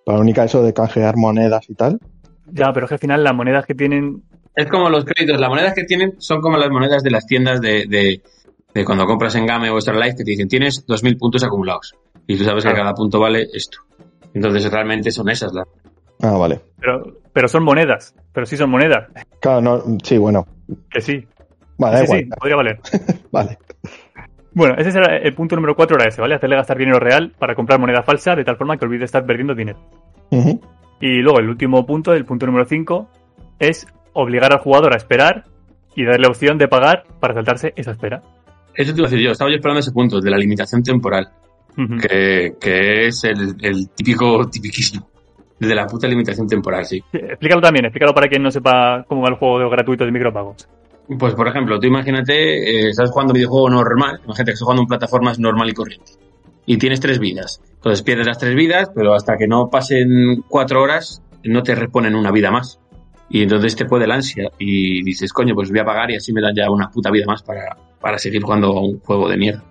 [0.06, 2.00] La única eso de canjear monedas y tal.
[2.52, 4.24] ya, pero es que al final las monedas que tienen
[4.56, 5.40] Es como los créditos.
[5.40, 8.22] Las monedas que tienen son como las monedas de las tiendas de, de,
[8.74, 11.96] de cuando compras en Game o Extra Life que te dicen tienes 2.000 puntos acumulados.
[12.28, 13.80] Y tú sabes que cada punto vale esto.
[14.34, 15.68] Entonces realmente son esas las.
[16.22, 16.60] Ah, vale.
[16.80, 18.14] Pero, pero son monedas.
[18.34, 19.08] Pero sí son monedas.
[19.40, 20.46] Claro, no, sí, bueno.
[20.90, 21.26] Que sí.
[21.78, 22.20] Vale, sí, igual.
[22.20, 22.80] sí, podría valer.
[23.32, 23.58] Vale.
[24.54, 26.36] Bueno, ese era el punto número 4 era ese, ¿vale?
[26.36, 29.54] Hacerle gastar dinero real para comprar moneda falsa de tal forma que olvide estar perdiendo
[29.54, 29.80] dinero.
[31.02, 33.10] Y luego el último punto, el punto número 5,
[33.60, 35.46] es obligar al jugador a esperar
[35.96, 38.22] y darle opción de pagar para saltarse esa espera.
[38.76, 41.30] Eso te iba a decir yo, estaba yo esperando ese punto, de la limitación temporal,
[41.76, 45.08] que, que es el, el típico, tipiquísimo,
[45.60, 47.02] de la puta limitación temporal, sí.
[47.12, 50.68] Explícalo también, explícalo para quien no sepa cómo va el juego de gratuito de micropagos.
[51.18, 54.84] Pues, por ejemplo, tú imagínate, eh, estás jugando un videojuego normal, imagínate que estás jugando
[54.84, 56.12] en plataformas normal y corriente,
[56.68, 57.62] y tienes tres vidas.
[57.74, 62.14] Entonces pierdes las tres vidas, pero hasta que no pasen cuatro horas, no te reponen
[62.14, 62.80] una vida más.
[63.32, 66.34] Y entonces te puede la ansia y dices, coño, pues voy a pagar y así
[66.34, 69.64] me dan ya una puta vida más para, para seguir jugando un juego de mierda.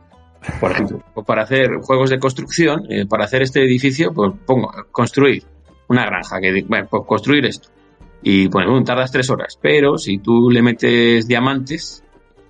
[0.61, 5.43] Por ejemplo, para hacer juegos de construcción, eh, para hacer este edificio, pues pongo construir
[5.89, 7.69] una granja, que bueno, pues construir esto.
[8.23, 12.03] Y pues bueno, tardas tres horas, pero si tú le metes diamantes,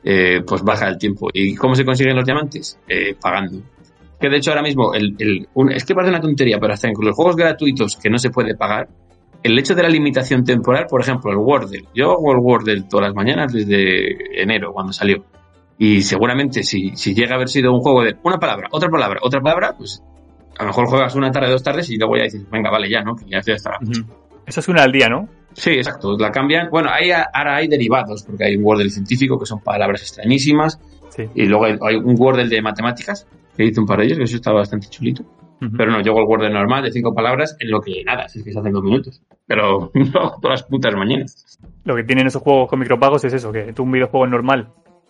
[0.02, 1.28] eh, pues baja el tiempo.
[1.32, 2.78] ¿Y cómo se consiguen los diamantes?
[2.88, 3.60] Eh, pagando.
[4.20, 6.88] Que de hecho ahora mismo, el, el- un- es que parece una tontería, pero hasta
[6.88, 8.88] en los juegos gratuitos que no se puede pagar,
[9.42, 11.84] el hecho de la limitación temporal, por ejemplo, el Wordle.
[11.94, 15.24] Yo hago el Wordle todas las mañanas desde enero, cuando salió.
[15.78, 19.20] Y seguramente si, si llega a haber sido un juego de una palabra, otra palabra,
[19.22, 20.02] otra palabra, pues
[20.58, 23.02] a lo mejor juegas una tarde, dos tardes y luego ya dices, venga, vale, ya,
[23.02, 23.14] ¿no?
[23.14, 23.78] Que ya, ya está.
[23.80, 24.04] Ujú.
[24.48, 25.28] Eso es una al día, ¿no?
[25.52, 26.16] Sí, exacto.
[26.18, 26.70] La cambian.
[26.70, 30.80] Bueno, hay, ahora hay derivados, porque hay un Wordle científico que son palabras extrañísimas.
[31.10, 31.24] Sí.
[31.34, 34.24] Y luego hay, hay un Wordle de matemáticas, que hice un par de ellos, que
[34.24, 35.22] eso está bastante chulito.
[35.76, 38.44] Pero no, hago el Wordle normal de cinco palabras en lo que nada, si es
[38.44, 39.20] que se hacen dos minutos.
[39.46, 41.58] Pero no, todas las putas mañanas.
[41.84, 44.68] Lo que tienen esos juegos con micropagos es eso, que tú un videojuego normal,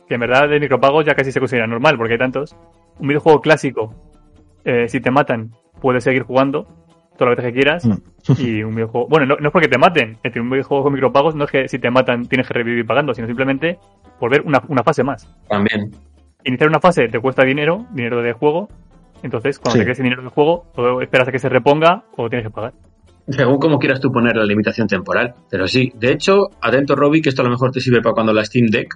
[0.09, 2.57] que en verdad de micropagos ya casi se considera normal, porque hay tantos.
[2.99, 3.95] Un videojuego clásico,
[4.65, 6.67] eh, si te matan, puedes seguir jugando
[7.19, 7.85] todas las veces que quieras.
[7.85, 8.33] Mm.
[8.39, 9.07] Y un videojuego.
[9.09, 10.13] Bueno, no, no es porque te maten.
[10.13, 12.87] Es decir, un videojuego con micropagos no es que si te matan tienes que revivir
[12.87, 13.79] pagando, sino simplemente
[14.21, 15.29] volver una, una fase más.
[15.49, 15.91] También.
[16.45, 18.69] Iniciar una fase te cuesta dinero, dinero de juego.
[19.23, 19.79] Entonces, cuando Sí.
[19.81, 22.53] te quedes sin dinero de juego, o esperas a que se reponga o tienes que
[22.53, 22.73] pagar.
[23.29, 25.35] Según como quieras tú poner la limitación temporal.
[25.51, 28.33] Pero sí, de hecho, atento Robbie, que esto a lo mejor te sirve para cuando
[28.33, 28.95] la Steam Deck.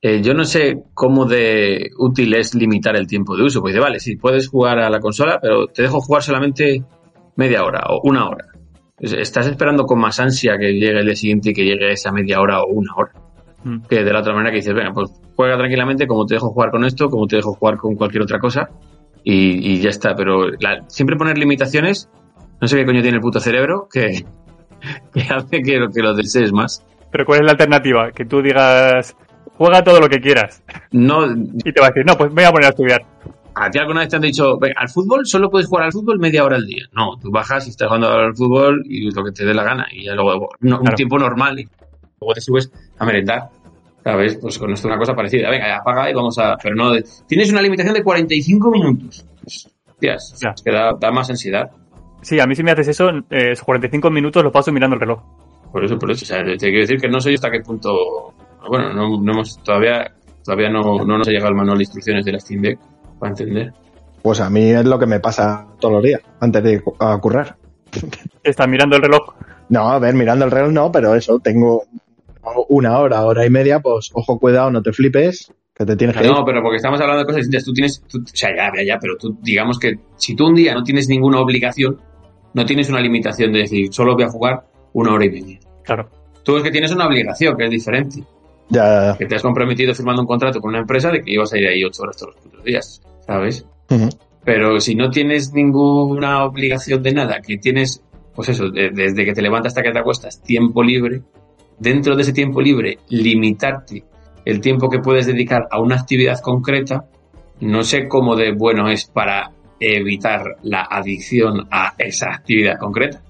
[0.00, 3.60] Eh, yo no sé cómo de útil es limitar el tiempo de uso.
[3.60, 6.82] Pues dice, vale, sí, puedes jugar a la consola, pero te dejo jugar solamente
[7.38, 8.44] media hora o una hora.
[8.98, 12.12] Es- Estás esperando con más ansia que llegue el día siguiente y que llegue esa
[12.12, 13.12] media hora o una hora.
[13.64, 13.78] Mm.
[13.88, 16.70] Que de la otra manera que dices, venga, pues juega tranquilamente como te dejo jugar
[16.70, 18.68] con esto, como te dejo jugar con cualquier otra cosa
[19.24, 20.14] y, y ya está.
[20.14, 22.10] Pero la- siempre poner limitaciones,
[22.60, 24.24] no sé qué coño tiene el puto cerebro que,
[25.14, 26.84] que hace que, lo- que lo desees más.
[27.10, 28.10] Pero ¿cuál es la alternativa?
[28.12, 29.16] Que tú digas,
[29.56, 30.62] juega todo lo que quieras.
[30.92, 33.02] No, Y te va a decir, no, pues me voy a poner a estudiar.
[33.60, 36.18] A ti alguna vez te han dicho, "Venga, al fútbol solo puedes jugar al fútbol
[36.18, 36.84] media hora al día.
[36.92, 39.86] No, tú bajas y estás jugando al fútbol y lo que te dé la gana.
[39.92, 40.96] Y ya luego, no, un Claro.
[40.96, 41.68] tiempo normal, y
[42.20, 43.48] luego te subes a merendar.
[44.04, 44.38] ¿Sabes?
[44.40, 45.50] Pues con esto una cosa parecida.
[45.50, 46.56] Venga, ya apaga y vamos a.
[46.62, 46.92] Pero no.
[46.92, 49.26] de- Tienes una limitación de 45 minutos.
[49.44, 51.70] Hostias, es que da, da más ansiedad.
[52.22, 55.00] Sí, a mí si me haces eso, eh, esos 45 minutos los paso mirando el
[55.00, 55.20] reloj.
[55.72, 56.24] Por eso, por eso.
[56.24, 58.32] O sea, te quiero decir que no sé hasta qué punto.
[58.68, 59.62] Bueno, no, no hemos.
[59.62, 60.10] Todavía,
[60.44, 62.78] todavía no, no nos ha llegado el manual de instrucciones de la Steam Deck
[63.18, 63.72] para entender.
[64.22, 67.56] Pues a mí es lo que me pasa todos los días, antes de a currar.
[68.42, 69.34] Estás mirando el reloj.
[69.68, 71.84] No, a ver, mirando el reloj no, pero eso, tengo
[72.68, 76.24] una hora, hora y media, pues ojo, cuidado, no te flipes, que te tienes que
[76.24, 76.30] ir.
[76.30, 77.64] No, pero porque estamos hablando de cosas distintas.
[77.64, 80.54] Tú tienes, tú- o sea, ya, ya, ya, pero tú digamos que si tú un
[80.54, 81.98] día no tienes ninguna obligación,
[82.54, 84.62] no tienes una limitación de decir, solo voy a jugar
[84.94, 85.58] una hora y media.
[85.84, 86.08] Claro.
[86.42, 88.22] Tú es que tienes una obligación, que es diferente.
[88.70, 91.58] Ya, Que te has comprometido firmando un contrato con una empresa de que ibas a
[91.58, 93.66] ir ahí ocho horas todos los días, ¿sabes?
[94.44, 98.02] Pero si no tienes ninguna obligación de nada, que tienes,
[98.34, 101.20] pues eso, de- desde que te levantas hasta que te acuestas, tiempo libre,
[101.78, 104.02] dentro de ese tiempo libre, limitarte
[104.46, 107.04] el tiempo que puedes dedicar a una actividad concreta,
[107.60, 113.20] no sé cómo de bueno es para evitar la adicción a esa actividad concreta.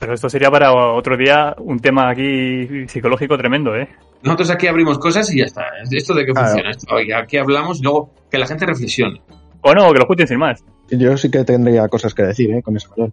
[0.00, 3.88] Pero esto sería para otro día un tema aquí psicológico tremendo, ¿eh?
[4.22, 5.62] Nosotros aquí abrimos cosas y ya está.
[5.90, 6.48] ¿Esto de qué Claro.
[6.48, 6.70] funciona?
[6.70, 6.86] Esto,
[7.16, 9.20] aquí hablamos y luego que la gente reflexione.
[9.66, 10.62] O no, que lo escuchen sin más.
[10.90, 12.62] yo sí que tendría cosas que decir, ¿eh?
[12.62, 12.90] Con eso.
[12.94, 13.10] Pues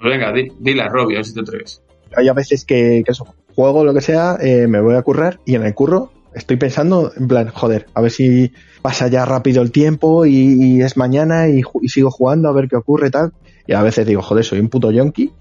[0.00, 1.82] venga, di- dile a Robbie, a ver si te atreves.
[2.16, 5.40] Hay a veces que, que eso, juego lo que sea, eh, me voy a currar
[5.44, 9.60] y en el curro estoy pensando, en plan, joder, a ver si pasa ya rápido
[9.60, 10.34] el tiempo y,
[10.76, 13.32] y es mañana y, sigo jugando a ver qué ocurre y tal.
[13.66, 15.32] Y a veces digo, joder, soy un puto yonki.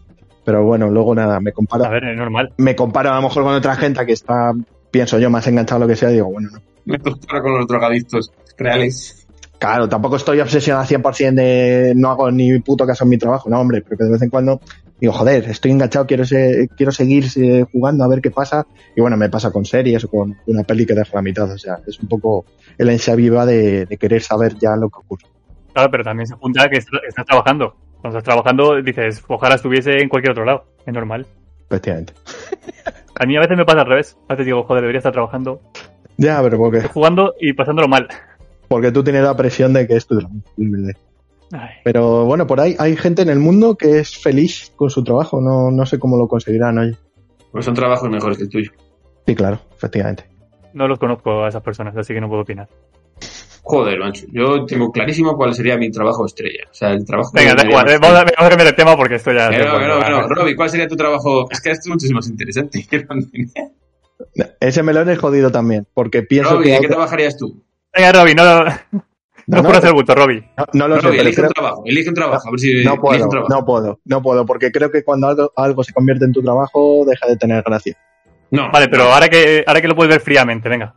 [0.43, 2.51] Pero bueno, luego nada, me comparo, A ver, es normal.
[2.57, 4.53] me comparo a lo mejor con otra gente que está,
[4.89, 6.59] pienso yo, más enganchado a lo que sea, y digo, bueno, no.
[6.85, 9.16] Me comparo con los drogadictos reales.
[9.59, 13.49] Claro, tampoco estoy obsesionado al 100% de no hago ni puto caso en mi trabajo,
[13.49, 14.61] no, hombre, pero que de vez en cuando
[14.99, 18.65] digo, joder, estoy enganchado, quiero, se- quiero seguir eh, jugando a ver qué pasa.
[18.95, 21.51] Y bueno, me pasa con series o con una peli que dejo a la mitad,
[21.51, 22.45] o sea, es un poco
[22.77, 25.25] el ansia viva de, de querer saber ya lo que ocurre.
[25.73, 27.75] Claro, pero también se apunta que est- estás trabajando.
[28.01, 30.65] Cuando estás trabajando, dices, ojalá estuviese en cualquier otro lado.
[30.85, 31.25] Es normal.
[31.69, 32.13] Efectivamente.
[33.19, 34.17] A mí a veces me pasa al revés.
[34.29, 35.61] A veces digo, joder, debería estar trabajando,
[36.17, 38.07] Ya, pero porque, jugando y pasándolo mal.
[38.67, 40.35] Porque tú tienes la presión de que es tu trabajo.
[41.83, 45.41] Pero bueno, por ahí hay gente en el mundo que es feliz con su trabajo,
[45.41, 46.95] no, no sé cómo lo conseguirán, oye.
[47.51, 48.71] Pues son trabajos mejores que el tuyo.
[49.25, 50.25] Sí, claro, efectivamente.
[50.73, 52.67] No los conozco a esas personas, así que no puedo opinar.
[53.63, 54.25] Joder, mancho.
[54.31, 56.63] Yo tengo clarísimo cuál sería mi trabajo estrella.
[56.71, 58.75] O sea, el trabajo Venga, que da igual, me vamos a, vamos a cambiar el
[58.75, 59.49] tema porque esto ya...
[59.49, 60.27] Que no, no, no.
[60.29, 61.49] Robbie, ¿cuál sería tu trabajo?
[61.51, 62.87] Es que esto es muchísimo más interesante.
[64.61, 66.71] Ese melón es jodido también, porque pienso Robbie, que...
[66.71, 67.61] ¿de qué trabajarías tú?
[67.97, 68.63] Venga, Robbie, no, no,
[69.47, 70.47] no, No, hacer gusto, Robbie.
[70.57, 71.83] no, no lo sé, Robbie, elige creo- un trabajo.
[71.85, 72.47] Elige un trabajo.
[72.47, 73.53] A ver si no elige puedo, un trabajo.
[73.53, 77.03] no puedo, no puedo, porque creo que cuando algo, algo se convierte en tu trabajo
[77.07, 77.97] deja de tener gracia.
[78.51, 78.69] No.
[78.71, 80.93] Vale, pero ahora que, ahora que lo puedes ver fríamente, venga.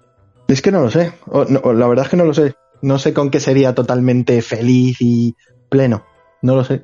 [0.48, 2.54] Es que no lo sé, o- no, la verdad es que no lo sé.
[2.82, 5.34] No sé con qué sería totalmente feliz y
[5.68, 6.04] pleno.
[6.42, 6.82] No lo sé.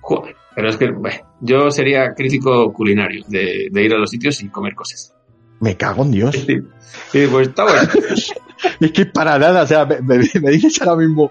[0.00, 0.34] Joder.
[0.56, 4.48] Pero es que, bueno, yo sería crítico culinario de, de ir a los sitios y
[4.48, 5.14] comer cosas.
[5.60, 6.34] Me cago en Dios.
[7.10, 7.24] Sí.
[7.24, 7.80] Y pues está bueno.
[8.80, 11.28] Es que para nada, o sea, me, me- me dices ahora mismo,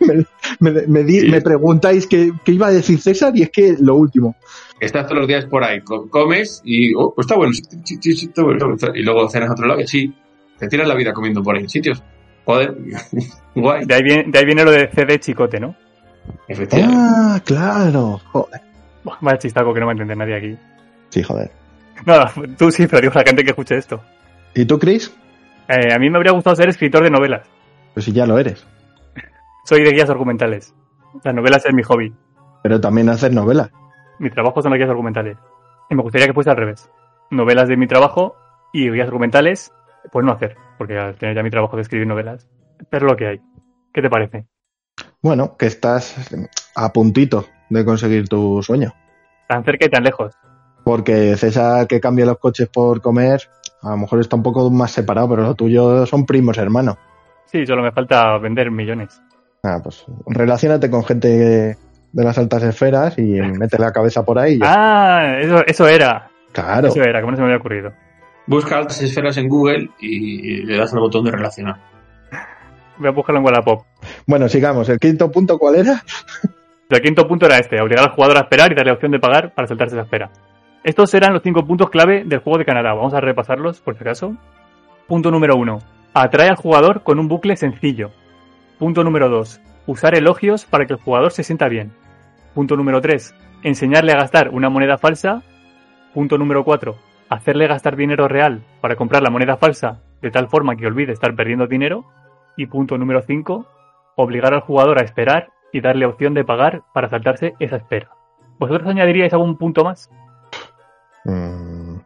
[0.00, 0.24] me,
[0.60, 1.28] me- me di- Sí.
[1.30, 4.36] me preguntáis qué, qué iba a decir César y es que lo último.
[4.80, 7.98] Estás todos los días por ahí, co- comes y, oh, pues está bueno, sí, sí,
[8.00, 8.76] sí, sí, está bueno.
[8.94, 10.14] Y luego cenas a otro lado y así.
[10.58, 12.02] Te tiras la vida comiendo por ahí en sitios.
[12.44, 12.76] Joder.
[13.54, 13.84] Guay.
[13.86, 15.74] De ahí, viene, de ahí viene lo de CD chicote, ¿no?
[16.48, 16.96] Efectivamente.
[16.98, 18.20] Ah, claro.
[18.32, 18.60] Joder.
[19.22, 20.56] Vaya chistaco que no va a entender nadie aquí.
[21.08, 21.50] Sí, joder.
[22.06, 22.24] No,
[22.58, 24.00] tú sí, pero digo a la gente que escuche esto.
[24.54, 25.12] ¿Y tú, Chris?
[25.70, 27.48] Eh, a mí me habría gustado ser escritor de novelas.
[27.94, 28.66] Pues si ya lo eres.
[29.64, 30.74] Soy de guías argumentales.
[31.22, 32.12] Las novelas es mi hobby.
[32.62, 33.70] Pero también haces novelas.
[34.18, 35.38] Mi trabajo son las guías argumentales.
[35.88, 36.90] Y me gustaría que fuese al revés.
[37.30, 38.36] Novelas de mi trabajo
[38.72, 39.72] y guías argumentales,
[40.10, 42.48] pues no hacer, porque al tener ya mi trabajo de escribir novelas,
[42.90, 43.40] pero lo que hay.
[43.92, 44.46] ¿Qué te parece?
[45.22, 46.16] Bueno, que estás
[46.74, 48.92] a puntito de conseguir tu sueño.
[49.48, 50.34] Tan cerca y tan lejos.
[50.84, 53.42] Porque César que cambia los coches por comer,
[53.82, 56.96] a lo mejor está un poco más separado, pero lo tuyo son primos hermanos.
[57.46, 59.20] Sí, solo me falta vender millones.
[59.62, 61.76] Ah, pues relacionate con gente
[62.12, 63.22] de las altas esferas y
[63.58, 64.54] mete la cabeza por ahí.
[64.54, 64.66] y ya.
[64.68, 66.28] Ah, eso, eso era.
[66.52, 66.88] claro.
[66.88, 67.92] Eso era, como no se me había ocurrido.
[68.46, 71.76] Busca altas esferas en Google y le das al botón de relacionar.
[72.98, 73.84] Voy a buscarlo en Wallapop.
[74.26, 74.88] Bueno, sigamos.
[74.88, 76.02] ¿El quinto punto cuál era?
[76.88, 79.54] El quinto punto era este, obligar al jugador a esperar y darle opción de pagar
[79.54, 80.30] para saltarse esa espera.
[80.82, 82.94] Estos eran los cinco puntos clave del juego de Canadá.
[82.94, 84.34] Vamos a repasarlos, por si acaso.
[85.06, 85.80] Punto número uno.
[86.14, 88.10] Atrae al jugador con un bucle sencillo.
[88.78, 89.60] Punto número dos.
[89.86, 91.92] Usar elogios para que el jugador se sienta bien.
[92.54, 93.34] Punto número tres.
[93.62, 95.42] Enseñarle a gastar una moneda falsa.
[96.14, 96.96] Punto número cuatro.
[97.28, 101.34] Hacerle gastar dinero real para comprar la moneda falsa de tal forma que olvide estar
[101.34, 102.06] perdiendo dinero.
[102.56, 103.66] Y punto número cinco.
[104.16, 108.08] Obligar al jugador a esperar y darle opción de pagar para saltarse esa espera.
[108.58, 110.10] ¿Vosotros añadiríais algún punto más?
[111.24, 111.98] Mm,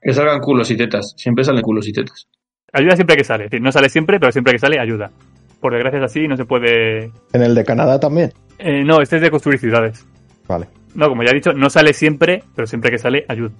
[0.00, 1.14] Que salgan culos y tetas.
[1.16, 2.28] Siempre salen culos y tetas.
[2.72, 3.44] Ayuda siempre que sale.
[3.44, 5.10] Es decir, no sale siempre, pero siempre que sale ayuda.
[5.60, 7.10] Por desgracia es así, no se puede...
[7.32, 8.32] en el de Canadá también.
[8.58, 10.06] Eh, no, este es de construir ciudades.
[10.46, 10.68] Vale.
[10.94, 13.52] No, como ya he dicho, no sale siempre, pero siempre que sale ayuda.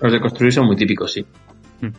[0.00, 1.24] Los de construir son muy típicos, sí.
[1.80, 1.90] Hmm.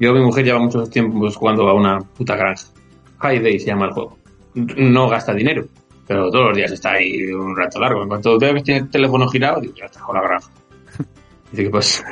[0.00, 2.66] Yo, mi mujer lleva muchos tiempos jugando a una puta granja.
[3.18, 4.18] High Day se llama el juego.
[4.54, 5.66] No gasta dinero,
[6.06, 8.02] pero todos los días está ahí un rato largo.
[8.02, 10.50] En cuanto veo que tiene el teléfono girado, digo, ya está con la granja.
[11.54, 12.02] Que pues,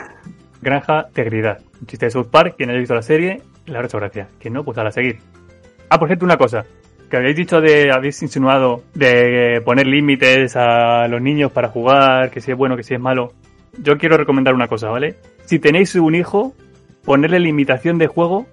[0.60, 1.58] Granja Tegridad.
[1.80, 2.54] Un chiste de South Park.
[2.56, 4.28] Quien haya visto la serie, le habrá hecho gracia.
[4.40, 5.18] Quien no, pues a la seguir.
[5.88, 6.64] Ah, por cierto, una cosa.
[7.10, 12.40] Que habéis dicho de, habéis insinuado de poner límites a los niños para jugar, que
[12.40, 13.32] si es bueno, que si es malo.
[13.78, 15.16] Yo quiero recomendar una cosa, ¿vale?
[15.44, 16.54] Si tenéis un hijo,
[17.04, 18.46] ponerle limitación de juego,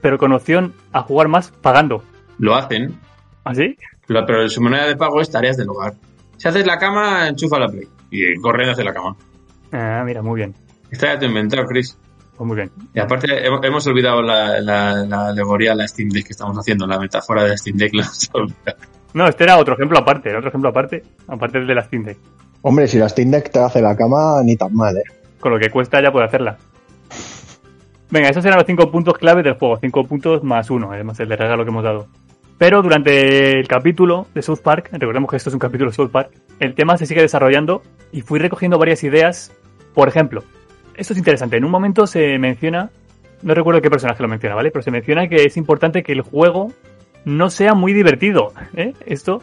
[0.00, 2.02] pero con opción a jugar más pagando.
[2.38, 2.98] lo hacen.
[3.44, 3.76] ¿Así?
[4.06, 5.92] Lo- pero su moneda de pago es tareas del hogar.
[6.36, 7.86] Si haces la cama, enchufa la play.
[8.10, 9.14] Y corriendo hace la cama.
[9.76, 10.54] Ah, mira, muy bien.
[10.90, 11.98] Está ya te inventado, Chris.
[12.34, 12.70] Pues muy bien.
[12.94, 16.56] Y aparte, hemos, hemos olvidado la, la, la alegoría a la Steam Deck que estamos
[16.56, 17.92] haciendo, la metáfora de la Steam Deck.
[17.94, 18.06] la.
[19.12, 22.04] No, este era otro ejemplo aparte, era otro ejemplo aparte, aparte del de la Steam
[22.04, 22.18] Deck.
[22.62, 25.02] Hombre, si la Steam Deck te hace la cama, ni tan mal, ¿eh?
[25.40, 26.56] Con lo que cuesta ya puede hacerla.
[28.10, 29.76] Venga, esos eran los cinco puntos clave del juego.
[29.78, 32.06] Cinco puntos más uno, además el de regalo que hemos dado.
[32.58, 36.10] Pero durante el capítulo de South Park, recordemos que esto es un capítulo de South
[36.10, 39.52] Park, el tema se sigue desarrollando y fui recogiendo varias ideas.
[39.96, 40.44] Por ejemplo,
[40.94, 41.56] esto es interesante.
[41.56, 42.90] En un momento se menciona,
[43.40, 44.70] no recuerdo qué personaje lo menciona, ¿vale?
[44.70, 46.70] Pero se menciona que es importante que el juego
[47.24, 48.52] no sea muy divertido.
[48.76, 48.92] ¿eh?
[49.06, 49.40] Esto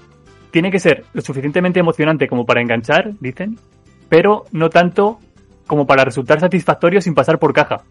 [0.51, 3.57] tiene que ser lo suficientemente emocionante como para enganchar, dicen,
[4.09, 5.17] pero no tanto
[5.65, 7.81] como para resultar satisfactorio sin pasar por caja.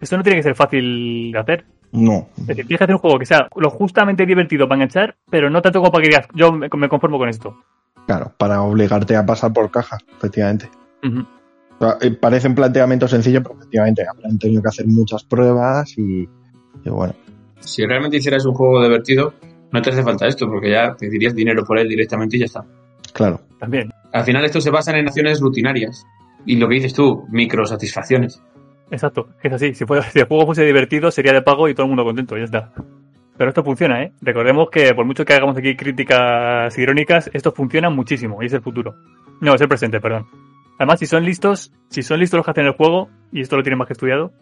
[0.00, 1.66] Esto no tiene que ser fácil de hacer.
[1.92, 2.30] No.
[2.36, 5.50] Es decir, tienes que hacer un juego que sea lo justamente divertido para enganchar, pero
[5.50, 7.62] no tanto como para que digas, yo me conformo con esto.
[8.06, 10.68] Claro, para obligarte a pasar por caja, efectivamente.
[11.02, 11.24] Eh,
[12.20, 16.28] Parece un planteamiento sencillo, pero efectivamente habrán tenido que hacer muchas pruebas y,
[16.84, 17.14] y bueno.
[17.60, 19.34] Si realmente hicieras un juego divertido,
[19.72, 22.64] no te hace falta esto, porque ya pedirías dinero por él directamente y ya está.
[23.12, 23.92] Claro, También.
[24.12, 26.04] Al final esto se basa en acciones rutinarias.
[26.46, 28.42] Y lo que dices tú, microsatisfacciones.
[28.90, 29.74] Exacto, es así.
[29.74, 32.36] Si, fuera- si el juego fuese divertido, sería de pago y todo el mundo contento,
[32.36, 32.72] ya está.
[33.36, 34.12] Pero esto funciona, ¿eh?
[34.22, 38.62] Recordemos que por mucho que hagamos aquí críticas irónicas, esto funciona muchísimo y es el
[38.62, 38.94] futuro.
[39.40, 40.26] No, es el presente, perdón.
[40.78, 43.62] Además, si son listos, si son listos los que hacen el juego, y esto lo
[43.62, 44.32] tienen más que estudiado,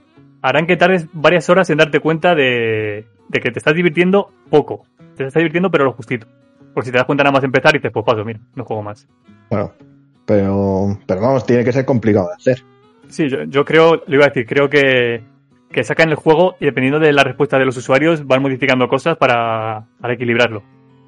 [0.43, 4.87] harán que tardes varias horas en darte cuenta de, de que te estás divirtiendo poco.
[5.17, 6.27] Te estás divirtiendo, pero lo justito.
[6.75, 8.83] Por si te das cuenta nada más empezar y dices, pues paso, mira, no juego
[8.83, 9.09] más.
[9.51, 9.73] bueno.
[10.27, 12.65] Pero, pero vamos, tiene que ser complicado de hacer.
[13.09, 15.23] Sí, yo, yo creo, le iba a decir, creo que,
[15.71, 19.17] que sacan el juego y dependiendo de la respuesta de los usuarios van modificando cosas
[19.17, 20.65] para, para equilibrarlo.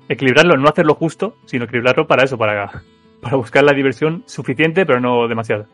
[0.08, 2.84] Equilibrarlo, no hacerlo justo, sino equilibrarlo para eso, para,
[3.22, 5.66] para buscar la diversión suficiente, pero no demasiada.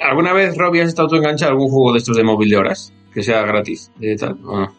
[0.00, 2.56] ¿Alguna vez, Robbie, has estado tú enganchado a algún juego de estos de móvil de
[2.56, 2.92] horas?
[3.14, 4.72] Que sea gratis, de tal, o no?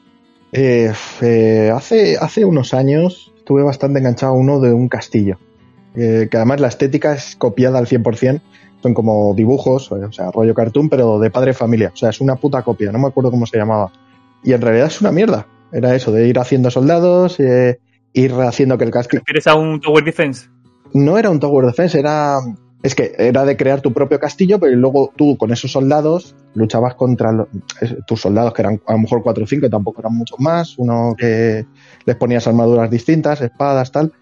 [0.51, 5.38] Eh, eh, hace, hace unos años estuve bastante enganchado a uno de un castillo.
[5.95, 8.41] eh, que además la estética es copiada al 100%.
[8.84, 11.89] Son como dibujos, eh, o sea, rollo cartoon, pero de padre y familia.
[11.91, 13.91] O sea, es una puta copia, no me acuerdo cómo se llamaba.
[14.43, 15.47] Y en realidad es una mierda.
[15.71, 17.80] Era eso, de ir haciendo soldados, eh,
[18.13, 19.23] ir haciendo que el castillo...
[19.25, 20.47] ¿Quieres a un Tower Defense?
[20.93, 22.38] No era un Tower Defense, era...
[22.84, 26.93] Es que era de crear tu propio castillo, pero luego tú con esos soldados luchabas
[26.93, 27.47] contra lo-
[27.82, 30.78] es- tus soldados, que eran a lo mejor cuatro o cinco, tampoco eran muchos más,
[30.78, 31.65] uno que
[32.06, 34.13] les ponías armaduras distintas, espadas, tal,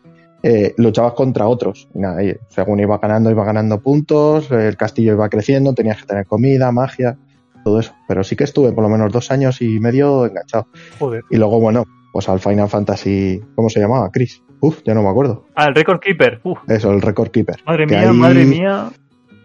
[0.41, 1.89] eh, luchabas contra otros.
[1.93, 6.05] Y nada, y según iba ganando, iba ganando puntos, el castillo iba creciendo, tenías que
[6.07, 7.17] tener comida, magia,
[7.65, 7.93] todo eso.
[8.07, 10.67] Pero sí que estuve por lo menos dos años y medio enganchado.
[10.97, 11.23] Joder.
[11.29, 14.09] Y luego, bueno, pues al Final Fantasy, ¿cómo se llamaba?
[14.11, 14.41] Chris.
[14.59, 15.45] Uf, ya no me acuerdo.
[15.55, 16.39] Ah, el Record Keeper.
[16.43, 17.57] Uf, Eso, el Record Keeper.
[17.65, 18.89] madre Que mía, ahí- madre mía.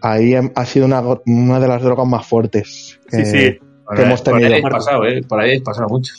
[0.03, 2.99] Ahí hem- ha sido una, de las drogas más fuertes.
[3.09, 3.59] Sí, Eh, sí.
[3.85, 4.69] Por Que ahí- hemos Por ahí tenido.
[4.71, 5.21] pasado, ¿eh?
[5.29, 6.15] Por ahí pasado mucho.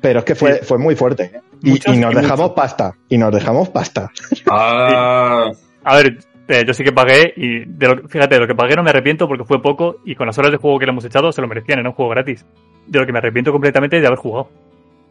[0.00, 0.64] Pero es que fue, Sí.
[0.64, 1.24] fue muy fuerte.
[1.34, 1.40] ¿eh?
[1.62, 2.94] Y, nos y dejamos pasta.
[3.08, 4.10] Y nos dejamos pasta.
[4.50, 5.50] Ah,
[5.84, 8.54] A ver, eh, yo sí que pagué y de lo, que- fíjate, de lo que
[8.54, 10.92] pagué no me arrepiento porque fue poco y con las horas de juego que le
[10.92, 12.44] hemos echado se lo merecían, era un juego gratis.
[12.86, 14.48] De lo que me arrepiento completamente es de haber jugado.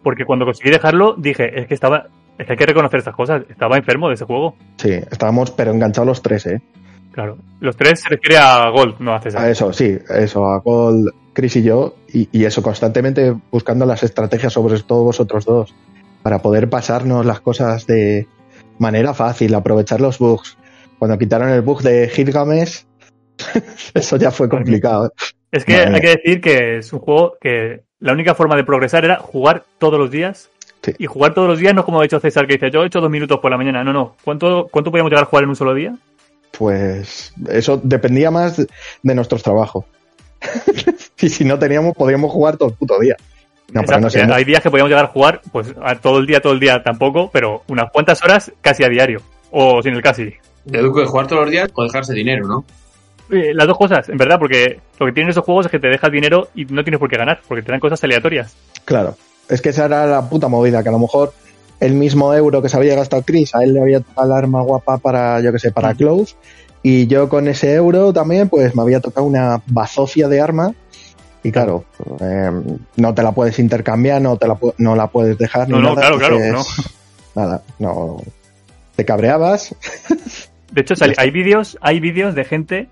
[0.03, 3.43] Porque cuando conseguí dejarlo dije, es que estaba, es que hay que reconocer estas cosas,
[3.49, 4.55] estaba enfermo de ese juego.
[4.77, 6.61] Sí, estábamos pero enganchados los tres, ¿eh?
[7.11, 7.37] Claro.
[7.59, 9.47] Los tres se refiere a Gold, no a A César.
[9.49, 14.53] eso, sí, eso, a Gold, Chris y yo, y, y eso, constantemente buscando las estrategias
[14.53, 15.75] sobre todo vosotros dos,
[16.23, 18.27] para poder pasarnos las cosas de
[18.79, 20.57] manera fácil, aprovechar los bugs.
[20.97, 22.85] Cuando quitaron el bug de Gilgamesh,
[23.93, 25.07] eso ya fue complicado.
[25.07, 25.09] ¿eh?
[25.51, 28.63] Es que Madre hay que decir que es un juego que la única forma de
[28.63, 30.49] progresar era jugar todos los días.
[30.83, 30.93] Sí.
[30.97, 32.87] Y jugar todos los días no es como ha hecho César, que dice, yo he
[32.87, 33.83] hecho dos minutos por la mañana.
[33.83, 34.15] No, no.
[34.23, 35.95] ¿Cuánto, cuánto podíamos llegar a jugar en un solo día?
[36.57, 39.85] Pues eso dependía más de nuestros trabajos.
[41.21, 43.15] y si no teníamos, podíamos jugar todo el puto día.
[43.71, 46.19] No, pero Exacto, no que Hay días que podíamos llegar a jugar, pues a todo
[46.19, 49.21] el día, todo el día tampoco, pero unas cuantas horas casi a diario.
[49.51, 50.33] O sin el casi.
[50.65, 52.65] Deduco de jugar todos los días o dejarse dinero, ¿no?
[53.31, 55.87] Eh, Las dos cosas, en verdad, porque lo que tienen esos juegos es que te
[55.87, 58.55] dejas dinero y no tienes por qué ganar, porque te dan cosas aleatorias.
[58.85, 59.15] Claro.
[59.49, 61.33] Es que esa era la puta movida, que a lo mejor
[61.79, 64.61] el mismo euro que se había gastado Chris, a él le había tocado el arma
[64.61, 65.97] guapa para, yo que sé, para Mm.
[65.97, 66.27] Clove.
[66.81, 70.73] Y yo con ese euro también, pues me había tocado una bazofia de arma.
[71.43, 71.83] Y claro,
[72.21, 72.51] eh,
[72.95, 75.67] no te la puedes intercambiar, no te la, no la puedes dejar.
[75.67, 76.85] No, ni no, nada, claro, claro, entonces,
[77.35, 78.21] Nada, no.
[78.95, 79.75] Te cabreabas.
[80.71, 82.87] De hecho, hay vídeos, hay vídeos de gente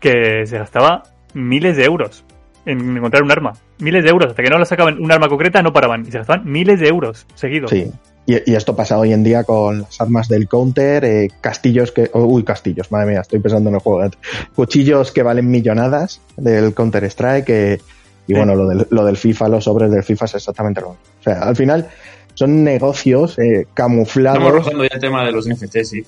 [0.00, 2.24] que se gastaba miles de euros
[2.66, 3.52] en encontrar un arma.
[3.78, 6.02] Miles de euros, hasta que no la sacaban un arma concreta no paraban.
[6.06, 7.70] Y se gastaban miles de euros seguidos.
[7.70, 7.90] Sí.
[8.26, 12.10] Y, y esto pasa hoy en día con las armas del counter, eh, castillos que.
[12.14, 14.10] oh, uy, castillos, madre mía, estoy pensando en el juego.
[14.54, 17.48] Cuchillos que valen millonadas del Counter Strike.
[17.50, 17.80] eh,
[18.26, 18.38] y Sí.
[18.38, 21.02] bueno, lo del, lo del FIFA, los sobres del FIFA es exactamente lo mismo.
[21.20, 21.88] O sea, al final
[22.32, 24.38] son negocios eh, camuflados.
[24.38, 26.02] Estamos rozando ya el tema de los NFTs, sí.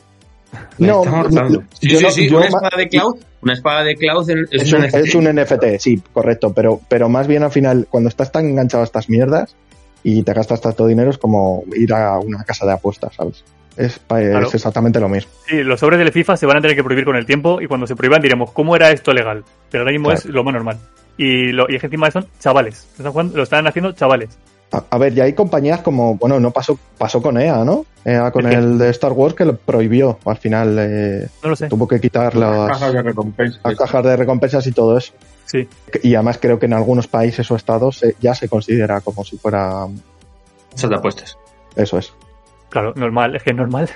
[0.78, 1.62] No, Estamos rozando.
[1.78, 2.28] Sí, yo sí, no- sí.
[2.30, 3.16] yo una ma- espada de Cloud,
[3.46, 4.94] una espada de Cloud es, Es un un, NFT.
[4.96, 8.82] es un NFT, sí, correcto, pero, pero más bien al final, cuando estás tan enganchado
[8.82, 9.54] a estas mierdas
[10.02, 13.42] y te gastas tanto dinero, es como ir a una casa de apuestas, ¿sabes?
[13.76, 15.30] Es, es exactamente lo mismo.
[15.46, 17.66] Sí, los sobres del FIFA se van a tener que prohibir con el tiempo y
[17.66, 19.44] cuando se prohíban diremos, ¿cómo era esto legal?
[19.70, 20.18] Pero ahora mismo Claro.
[20.20, 20.78] es lo más normal.
[21.18, 22.86] Y, lo, y es que encima son chavales.
[22.92, 24.38] Lo están, jugando- lo están haciendo chavales.
[24.72, 27.86] A, a ver, ya hay compañías como, bueno, no pasó, pasó con EA, ¿no?
[28.04, 30.18] EA con ¿El de Star Wars que lo prohibió.
[30.24, 31.68] Al final eh, No lo sé.
[31.68, 33.60] tuvo que quitar Las las, cajas de recompensa.
[33.64, 35.12] las cajas de recompensas y todo eso.
[35.44, 35.68] Sí.
[36.02, 39.36] Y además creo que en algunos países o estados eh, ya se considera como si
[39.38, 39.86] fuera
[40.74, 41.38] Esas de apuestas.
[41.76, 42.12] eso es.
[42.68, 43.88] Claro, normal, es que es normal.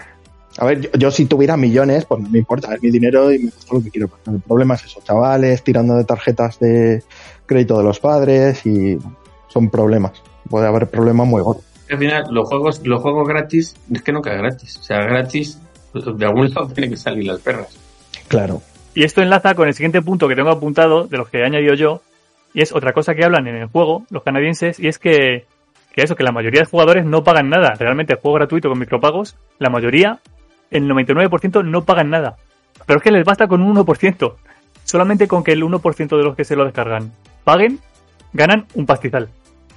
[0.59, 3.39] A ver, yo, yo si tuviera millones, pues no me importa, es mi dinero y
[3.41, 4.09] me gasto lo que quiero.
[4.27, 7.03] El problema es eso, chavales tirando de tarjetas de
[7.47, 8.97] crédito de los padres y
[9.49, 10.13] son problemas.
[10.49, 11.65] Puede haber problemas muy gordos.
[11.91, 14.77] Al final, los juegos, los juegos gratis, es que nunca es gratis.
[14.79, 15.61] O sea, gratis,
[15.93, 17.77] de algún lado tienen que salir las perras.
[18.29, 18.63] Claro.
[18.95, 21.75] Y esto enlaza con el siguiente punto que tengo apuntado, de los que he añadido
[21.75, 22.03] yo,
[22.55, 25.47] y es otra cosa que hablan en el juego, los canadienses, y es que,
[25.93, 27.75] que eso, que la mayoría de jugadores no pagan nada.
[27.79, 30.21] Realmente el juego gratuito con micropagos, la mayoría,
[30.71, 32.37] el 99% no pagan nada.
[32.87, 34.35] Pero es que les basta con un 1%.
[34.85, 37.13] Solamente con que el 1% de los que se lo descargan
[37.45, 37.79] paguen,
[38.33, 39.29] ganan un pastizal.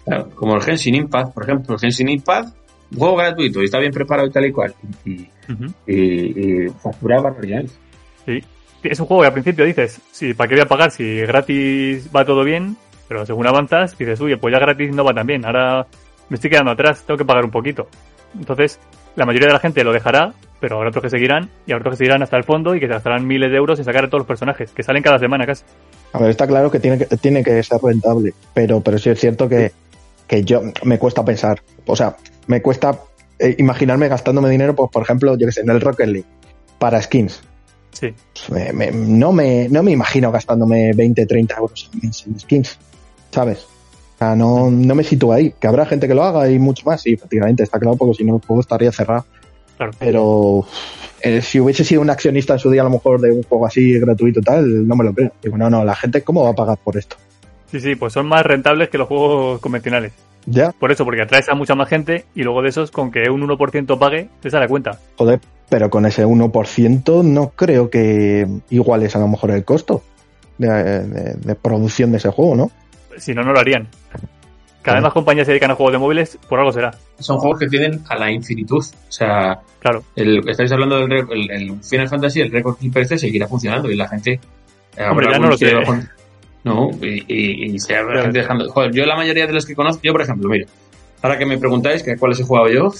[0.05, 2.55] Claro, como el Genshin Impact, por ejemplo, el Genshin Impact,
[2.91, 4.73] un juego gratuito y está bien preparado y tal y cual.
[5.05, 5.73] Y, Ujú.
[5.87, 7.77] y, y facturaba barbaridades.
[8.25, 8.43] Sí.
[8.83, 12.09] Es un juego que al principio dices, sí, ¿para qué voy a pagar si gratis
[12.13, 12.75] va todo bien?
[13.07, 15.87] Pero según avanzas, dices, uy, pues ya gratis no va tan bien, ahora
[16.29, 17.87] me estoy quedando atrás, tengo que pagar un poquito.
[18.37, 18.79] Entonces,
[19.15, 21.93] la mayoría de la gente lo dejará, pero habrá otros que seguirán, y habrá otros
[21.93, 24.07] que seguirán hasta el fondo y que se gastarán miles de euros en sacar a
[24.07, 25.63] todos los personajes, que salen cada semana casi.
[26.11, 29.19] A ver, está claro que tiene que, tiene que ser rentable, pero, pero sí es
[29.19, 29.71] cierto que,
[30.27, 31.61] que yo me cuesta pensar.
[31.85, 32.15] O sea,
[32.47, 32.99] me cuesta
[33.39, 36.27] eh, imaginarme gastándome dinero, pues, por ejemplo, yo que sé, en el Rocket League,
[36.79, 37.41] para skins.
[37.91, 38.13] Sí.
[38.47, 42.77] Pues, me- me- no, me, no me imagino gastándome 20, 30 euros en skins,
[43.31, 43.59] ¿sabes?
[44.15, 45.53] O sea, no, no me sitúo ahí.
[45.59, 48.23] Que habrá gente que lo haga y mucho más, sí, efectivamente, está claro, porque si
[48.23, 49.25] no el juego estaría cerrado.
[49.77, 49.91] Claro.
[49.99, 50.65] Pero
[51.21, 53.65] eh, si hubiese sido un accionista en su día, a lo mejor, de un juego
[53.65, 55.31] así gratuito y tal, no me lo creo.
[55.41, 57.17] Digo, no, no, la gente, ¿cómo va a pagar por esto?
[57.73, 60.13] Sí, sí, pues son más rentables que los juegos convencionales.
[60.45, 63.29] Ya, Por eso, porque atraes a mucha más gente y luego de esos, con que
[63.31, 64.99] un 1% pague, te sale a cuenta.
[65.17, 70.03] joder, pero con ese 1% no creo que iguales a lo mejor el costo
[70.59, 72.71] de, de- de producción de ese juego, ¿no?
[73.17, 73.87] Si no, no lo harían.
[74.83, 76.91] Cada vez más compañías se dedican a juegos de móviles, por algo será.
[77.17, 78.83] Son juegos que tienden a la infinitud.
[78.83, 80.03] O sea, Claro.
[80.15, 83.95] el, estáis hablando del el, el Final Fantasy, el Record Keeper este seguirá funcionando y
[83.95, 84.39] la gente...
[84.97, 85.73] eh, Hombre, ya no lo que sé.
[85.75, 86.09] bajan-
[86.63, 88.69] No, y, y, y se gente dejando...
[88.71, 90.65] Joder, yo la mayoría de los que conozco, yo por ejemplo, mira,
[91.21, 92.91] ahora que me preguntáis que cuáles he jugado yo,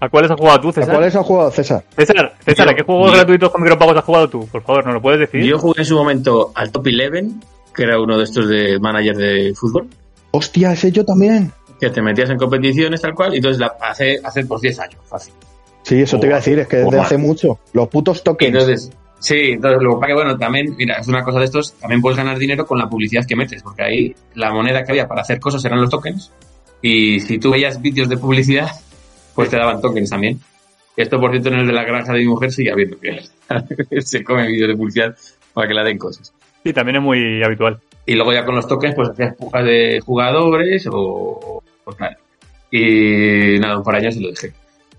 [0.00, 0.94] ¿A cuáles has jugado tú, ¿A César?
[0.94, 1.84] cuáles has jugado, César?
[1.96, 4.48] César, César, Yo- ¿a qué juegos yo- gratuitos con micropagos has jugado tú?
[4.48, 5.44] Por favor, ¿nos lo puedes decir?
[5.44, 7.34] yo jugué en su momento al Top 11,
[7.74, 9.86] que era uno de estos de manager de fútbol,
[10.32, 11.52] Hostia, ese yo también.
[11.78, 14.96] que te metías en competiciones tal cual, y entonces la, hace, hace pues 10 años,
[15.04, 15.34] fácil.
[15.82, 17.58] Sí, eso te iba a decir, es que desde hace mucho.
[17.72, 18.52] Los putos tokens.
[18.54, 18.90] entonces,
[19.22, 22.02] sí, entonces lo que pasa que bueno, también, mira, es una cosa de estos, también
[22.02, 25.22] puedes ganar dinero con la publicidad que metes, porque ahí la moneda que había para
[25.22, 26.30] hacer cosas eran los tokens,
[26.82, 28.70] y si tú veías vídeos de publicidad,
[29.34, 30.40] pues te daban tokens también.
[30.96, 33.20] Esto, por cierto, en el de la granja de mi mujer sigue habiendo que
[34.02, 35.16] se come vídeos de publicidad
[35.54, 36.34] para que la den cosas.
[36.62, 37.80] Sí, también es muy habitual.
[38.04, 42.16] Y luego ya con los tokens, pues hacías pujas de jugadores o, o tal.
[42.70, 44.52] Y nada, un par años y lo dejé.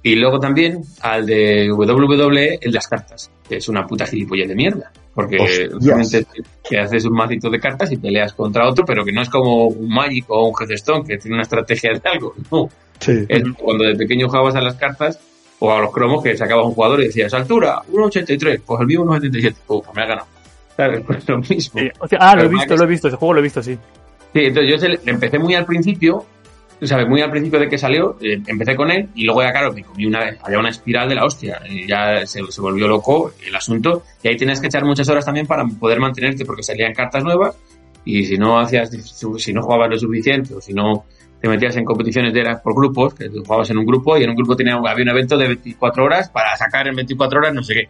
[0.06, 4.50] Y luego también al de WWE, el de las cartas, que es una puta gilipollez
[4.50, 4.92] de mierda.
[5.16, 5.70] Porque Hostias.
[5.80, 6.26] realmente
[6.68, 9.68] que haces un macito de cartas y peleas contra otro, pero que no es como
[9.68, 12.34] un Magic o un Hearthstone, que tiene una estrategia de algo.
[12.52, 12.70] No.
[13.00, 13.26] Sí.
[13.28, 15.20] Es cuando de pequeño jugabas a las cartas
[15.60, 19.04] o a los cromos que sacabas un jugador y decías, altura, 1,83, pues el mío
[19.04, 19.56] 1,77.
[19.66, 20.28] Pues me ha ganado.
[20.76, 21.02] ¿Sabes?
[21.08, 21.80] Pues lo mismo.
[21.80, 23.78] Sí, hostia, ah, lo he visto, lo he visto, ese juego lo he visto, sí.
[24.34, 26.26] Sí, entonces yo empecé muy al principio,
[26.86, 27.08] ¿sabes?
[27.08, 29.84] Muy al principio de que salió, eh, empecé con él y luego ya, claro, me
[29.84, 31.62] comí una, había una espiral de la hostia.
[31.70, 35.26] Y ya se, se volvió loco el asunto y ahí tienes que echar muchas horas
[35.26, 37.56] también para poder mantenerte porque salían cartas nuevas
[38.06, 38.90] y si no hacías,
[39.38, 41.06] si no jugabas lo suficiente o si no
[41.42, 44.24] te metías en competiciones de eras por grupos, que tú jugabas en un grupo y
[44.24, 47.54] en un grupo tenía, había un evento de 24 horas para sacar en 24 horas
[47.54, 47.90] no sé qué.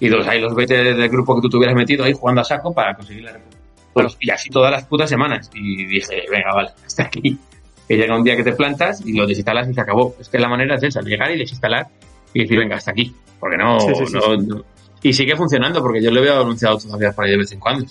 [0.00, 2.72] Y dos, ahí los vete del grupo que tú tuvieras metido ahí jugando a saco
[2.72, 3.60] para conseguir la recompensa.
[3.92, 5.50] Pues, y así todas las putas semanas.
[5.54, 7.38] Y dije, venga, vale, hasta aquí.
[7.90, 10.14] Que llega un día que te plantas y lo desinstalas y se acabó.
[10.20, 11.88] Es que la manera es esa, llegar y desinstalar
[12.32, 13.12] y decir, venga, hasta aquí.
[13.40, 14.62] Porque no, Sí, sí, sí, no, no-
[15.02, 17.84] Y sigue funcionando porque yo lo veo anunciado todavía por ahí de vez en cuando.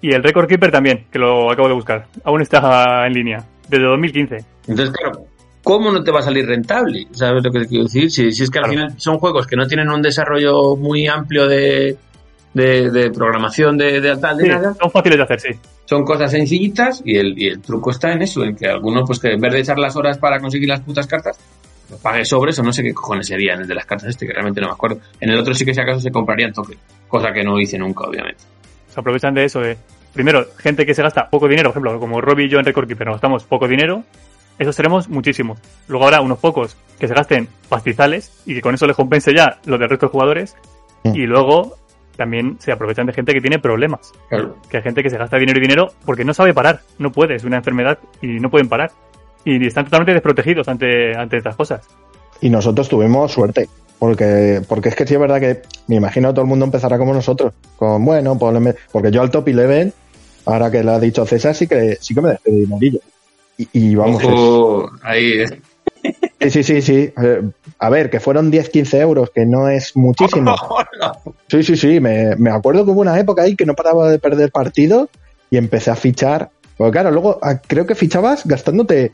[0.00, 2.06] Y el Record Keeper también, que lo acabo de buscar.
[2.24, 4.36] Aún está en línea, desde 2015.
[4.68, 5.26] Entonces, claro,
[5.62, 7.06] ¿cómo no te va a salir rentable?
[7.10, 8.10] ¿Sabes lo que te quiero decir?
[8.10, 8.78] Si, si es que al Claro.
[8.86, 11.94] final son juegos que no tienen un desarrollo muy amplio de,
[12.54, 15.48] de, de programación de, de tal, de Sí, nada, son fáciles de hacer, sí.
[15.84, 19.18] son cosas sencillitas y el, y el truco está en eso, en que alguno, pues
[19.18, 21.38] que en vez de echar las horas para conseguir las putas cartas,
[21.88, 24.26] pues pague sobres o no sé qué cojones sería en el de las cartas este,
[24.26, 24.98] que realmente no me acuerdo.
[25.20, 26.78] En el otro sí que si acaso se comprarían token,
[27.08, 28.42] cosa que no hice nunca, obviamente.
[28.88, 29.76] Se aprovechan de eso, de...
[30.12, 32.86] Primero, gente que se gasta poco dinero, por ejemplo, como Robbie y yo en Record
[32.86, 34.04] Keeper, nos gastamos poco dinero.
[34.58, 35.58] esos seremos muchísimos.
[35.88, 39.58] Luego habrá unos pocos que se gasten pastizales y que con eso les compense ya
[39.64, 40.54] los del resto de jugadores.
[41.04, 41.78] Y luego
[42.16, 44.12] también se aprovechan de gente que tiene problemas.
[44.28, 44.56] Claro.
[44.68, 46.80] Que hay gente que se gasta dinero y dinero porque no sabe parar.
[46.98, 48.90] No puede, es una enfermedad y no pueden parar.
[49.44, 51.86] Y están totalmente desprotegidos ante, ante estas cosas.
[52.40, 53.68] Y nosotros tuvimos suerte.
[53.98, 56.98] Porque, porque es que sí es verdad que me imagino que todo el mundo empezará
[56.98, 57.52] como nosotros.
[57.76, 59.92] Con, bueno, pues, porque yo al top 11,
[60.44, 63.00] ahora que lo ha dicho César, sí que, sí que me dejé de.
[63.58, 65.60] Y, y vamos, Ojo, ahí, eh.
[66.40, 67.12] sí, sí, sí, sí.
[67.84, 70.54] A ver, que fueron 10, 15 euros, que no es muchísimo.
[71.48, 71.98] Sí, sí, sí.
[72.00, 75.08] Me, me acuerdo que hubo una época ahí que no paraba de perder partidos
[75.50, 76.48] y empecé a fichar.
[76.78, 79.10] Porque claro, luego ah, creo que fichabas gastándote.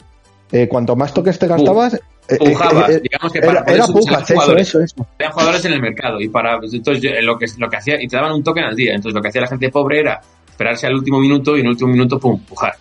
[0.52, 1.94] eh, cuanto más toques te gastabas.
[1.94, 4.68] eh, eh, Pujabas, eh, digamos que para era, pujas, eso, jugadores.
[4.68, 5.06] eso, eso.
[5.18, 8.00] Había jugadores en el mercado y para pues, entonces yo, lo que lo que hacía
[8.02, 10.20] y te daban un token al día entonces lo que hacía la gente pobre era
[10.48, 12.74] esperarse al último minuto y en el último minuto pum pujar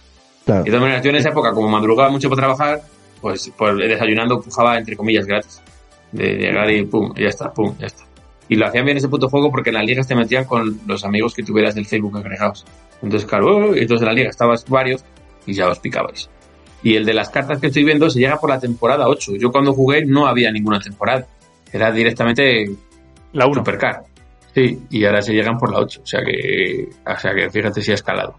[0.46, 0.62] Claro.
[0.62, 2.82] y de todas maneras yo en esa época como madrugaba mucho para trabajar
[3.22, 5.62] pues pues desayunando pujaba entre comillas gratis
[6.12, 8.04] de llegar y pum ya está pum ya está
[8.50, 11.04] y lo hacían bien ese puto juego porque en las ligas te metían con los
[11.04, 12.66] amigos que tuvieras del Facebook agregados
[13.02, 15.04] entonces claro y entonces en la liga estabas varios
[15.46, 16.30] y ya os picabais
[16.84, 19.52] y el de las cartas que estoy viendo se llega por la temporada 8 yo
[19.52, 21.26] cuando jugué no había ninguna temporada
[21.74, 22.72] era directamente
[23.34, 23.56] La 1.
[23.56, 24.04] Supercar.
[24.56, 26.00] Sí, y ahora se llegan por la 8.
[26.02, 28.36] O sea que, o sea que fíjate si ha escalado.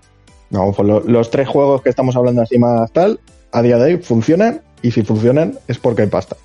[0.51, 3.21] No, pues lo- los tres juegos que estamos hablando así más tal,
[3.53, 4.63] a día de hoy funcionan.
[4.83, 6.37] Y si funcionan es porque hay pasta.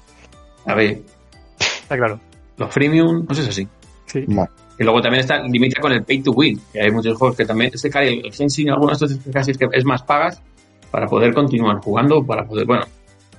[0.66, 1.00] A ver,
[1.94, 2.20] Está claro.
[2.58, 3.68] los freemium, pues es así.
[4.06, 4.26] Sí.
[4.80, 7.46] Y luego también está limita con el pay to win, que hay muchos juegos que
[7.46, 10.42] también, este casi el Genshin, algunos de estos casi es que es más pagas
[10.90, 12.84] para poder continuar jugando, para poder, bueno,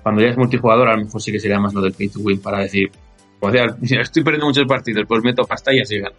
[0.02, 2.20] cuando ya es multijugador a lo mejor sí que sería más lo del pay to
[2.20, 2.90] win para decir,
[3.40, 3.64] o sea,
[4.00, 6.14] estoy perdiendo muchos partidos, pues meto pasta y así gano.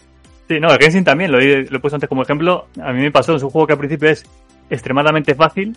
[0.47, 2.67] Sí, no, el Genshin también, lo he, lo he puesto antes como ejemplo.
[2.81, 4.25] A mí me pasó, es un juego que al principio es
[4.69, 5.75] extremadamente fácil,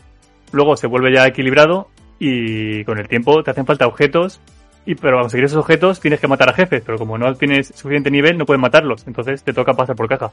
[0.52, 1.88] luego se vuelve ya equilibrado
[2.18, 4.40] y con el tiempo te hacen falta objetos,
[4.86, 7.68] y pero para conseguir esos objetos tienes que matar a jefes, pero como no tienes
[7.74, 10.30] suficiente nivel no puedes matarlos, entonces te toca pasar por caja.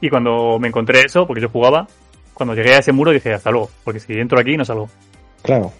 [0.00, 1.86] Y cuando me encontré eso, porque yo jugaba,
[2.34, 4.88] cuando llegué a ese muro dije hasta luego, porque si entro aquí no salgo.
[5.42, 5.72] Claro.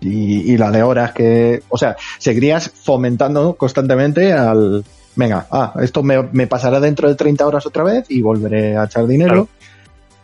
[0.00, 4.84] Y, y la de horas que, o sea, seguirías fomentando constantemente al,
[5.16, 8.84] venga, ah, esto me, me pasará dentro de 30 horas otra vez y volveré a
[8.84, 9.48] echar dinero.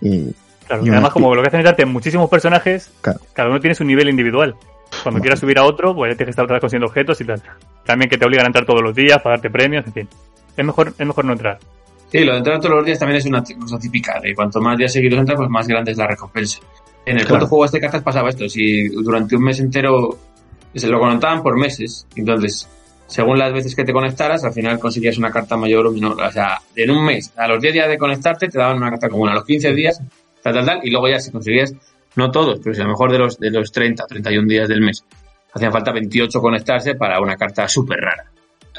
[0.00, 0.34] Y
[0.66, 3.20] Claro, Y y una además como lo que hacen es darte muchísimos personajes, Claro.
[3.32, 4.54] cada uno tiene su nivel individual.
[5.02, 7.42] Cuando quieras subir a otro, pues ya tienes que estar consiguiendo objetos y tal.
[7.84, 10.08] También que te obligan a entrar todos los días, pagarte premios, en fin.
[10.56, 11.58] Es mejor, es mejor no entrar.
[12.10, 14.76] Sí, lo de entrar todos los días también es una cosa típica, de cuanto más
[14.76, 16.60] días seguidos entras, pues más grande es la recompensa.
[17.06, 17.46] En el Claro.
[17.46, 20.18] juego este de cartas pasaba esto, si durante un mes entero
[20.74, 22.68] se lo conectaban por meses, entonces,
[23.06, 26.20] según las veces que te conectaras, al final conseguías una carta mayor o menor.
[26.22, 29.08] O sea, en un mes, a los 10 días de conectarte, te daban una carta
[29.08, 30.00] común, a los 15 días,
[30.42, 31.74] tal, tal, tal, y luego ya si conseguías,
[32.16, 34.80] no todos, pero si a lo mejor de los, de los 30, 31 días del
[34.80, 35.04] mes,
[35.52, 38.24] hacían falta 28 conectarse para una carta súper rara.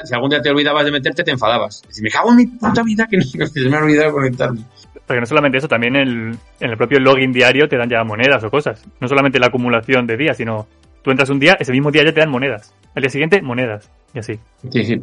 [0.02, 1.82] Si algún día te olvidabas de meterte, te enfadabas.
[1.82, 4.60] Decís, me cago en mi puta vida que, no, que se me ha olvidado conectarme.
[5.06, 8.42] Porque no solamente eso, también el, en el propio login diario te dan ya monedas
[8.42, 8.84] o cosas.
[9.00, 10.66] No solamente la acumulación de días, sino
[11.02, 12.74] tú entras un día, ese mismo día ya te dan monedas.
[12.94, 13.88] Al día siguiente, monedas.
[14.14, 14.40] Y así.
[14.70, 15.00] Sí, sí.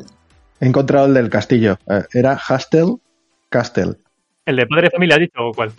[0.60, 1.78] he encontrado el del castillo.
[1.88, 2.98] Eh, Era Hastel
[3.50, 3.94] Castle.
[4.46, 5.72] ¿El de padre de familia has dicho o cuál?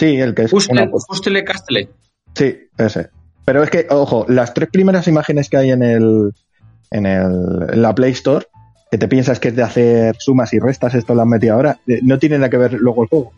[0.00, 1.90] Sí, el que es Hustele, una- Hustele Castle.
[2.34, 3.10] Sí, ese.
[3.44, 6.32] Pero es que, ojo, las tres primeras imágenes que hay en el
[6.90, 8.46] en, el, en la Play Store,
[8.90, 11.78] que te piensas que es de hacer sumas y restas, esto lo han metido ahora,
[11.86, 13.32] eh, no tiene nada que ver luego el juego.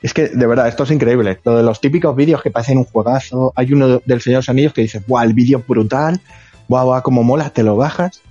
[0.00, 1.38] Es que, de verdad, esto es increíble.
[1.44, 3.52] Lo de los típicos vídeos que parecen un juegazo.
[3.54, 6.20] Hay uno del Señor de los Anillos que dice, ¡buah, el vídeo es brutal!
[6.68, 7.50] ¡Buah, buah, como mola!
[7.50, 8.22] Te lo bajas.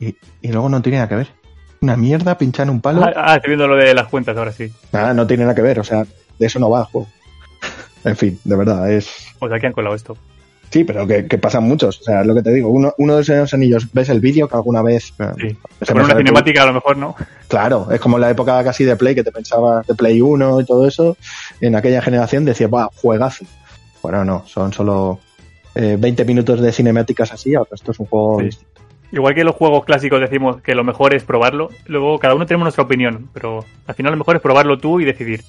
[0.00, 1.28] Y, y luego no tiene nada que ver.
[1.80, 3.02] Una mierda, pinchar un palo.
[3.04, 4.70] Ah, ah, estoy viendo lo de las cuentas ahora sí.
[4.92, 5.78] Nada, no tiene nada que ver.
[5.80, 6.04] O sea,
[6.38, 7.08] de eso no va el juego.
[8.04, 10.16] En fin, de verdad, es, O sea, que han colado esto.
[10.70, 12.00] Sí, pero que, que pasan muchos.
[12.00, 12.70] O sea, es lo que te digo.
[12.70, 15.12] Uno, uno de esos anillos, ves el vídeo que alguna vez.
[15.18, 15.86] eh, Sí.
[15.92, 17.14] pone una cinemática a lo mejor, ¿no?
[17.46, 20.64] Claro, es como la época casi de Play, que te pensabas de Play 1 y
[20.64, 21.16] todo eso.
[21.60, 23.44] En aquella generación decías, va, juegazo.
[24.02, 25.20] Bueno, no, son solo
[25.74, 27.54] eh, 20 minutos de cinemáticas así.
[27.54, 28.38] Ahora esto es un juego.
[28.38, 28.46] Sí.
[28.46, 28.80] distinto.
[29.12, 32.64] Igual que los juegos clásicos decimos que lo mejor es probarlo, luego cada uno tenemos
[32.64, 35.42] nuestra opinión, pero al final lo mejor es probarlo tú y decidir.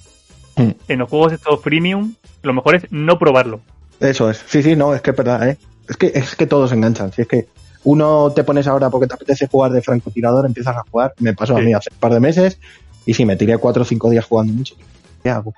[0.56, 0.72] Hmm.
[0.88, 3.62] En los juegos estos freemium, lo mejor es no probarlo.
[4.00, 4.44] Eso es.
[4.48, 5.58] Sí, sí, no, es que es verdad, ¿eh?
[5.90, 7.12] Es que, es que todos enganchan.
[7.12, 7.48] Si es que
[7.84, 11.14] uno te pones ahora porque te apetece jugar de francotirador, empiezas a jugar.
[11.20, 11.66] Me pasó a Sí.
[11.66, 12.60] mí hace un par de meses.
[13.06, 14.76] Y sí, me tiré cuatro o cinco días jugando mucho.
[15.24, 15.54] ¿Qué hago?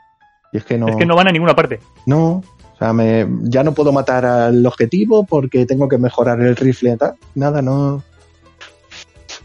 [0.52, 0.88] Y es que no.
[0.88, 1.80] Es que no van a ninguna parte.
[2.06, 2.44] No,
[2.74, 6.94] o sea, me, ya no puedo matar al objetivo porque tengo que mejorar el rifle
[6.94, 7.16] y tal.
[7.36, 8.04] Nada, no.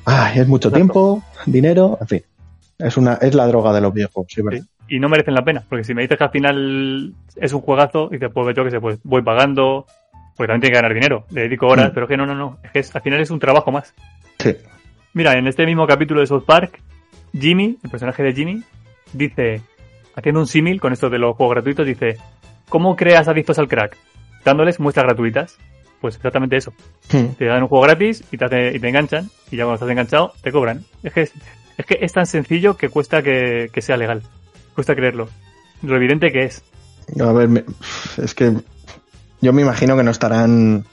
[0.05, 0.77] Ay, es mucho Exacto.
[0.77, 2.23] tiempo, dinero, en fin.
[2.79, 4.65] Es una, es la droga de los videojuegos, sí, ¿verdad?
[4.91, 8.11] Y no merecen la pena, porque si me dices que al final es un juegazo,
[8.13, 9.87] y te pues yo que sé, pues voy pagando,
[10.37, 11.27] Porque también tiene que ganar dinero.
[11.31, 11.95] Le dedico horas, Mm.
[11.95, 12.59] pero es que no, no, no.
[12.63, 13.93] Es que es- al final es un trabajo más.
[14.39, 14.57] Sí.
[15.13, 16.81] Mira, en este mismo capítulo de South Park,
[17.39, 18.63] Jimmy, el personaje de Jimmy,
[19.13, 19.61] dice,
[20.17, 22.17] haciendo un símil con esto de los juegos gratuitos, dice,
[22.71, 23.97] ¿cómo creas adictos al crack?
[24.45, 25.59] Dándoles muestras gratuitas.
[26.01, 26.73] Pues exactamente eso.
[27.13, 27.35] Hmm.
[27.37, 29.91] Te dan un juego gratis y te, hace- y te enganchan, y ya cuando estás
[29.91, 30.85] enganchado, te cobran.
[31.03, 31.35] Es que es,
[31.77, 34.23] es que es tan sencillo que cuesta que, que sea legal.
[34.81, 35.29] Cuesta creerlo.
[35.83, 36.63] Lo evidente que es.
[37.21, 37.67] A ver,
[38.17, 38.55] es que
[39.43, 40.87] yo me imagino que no estarán,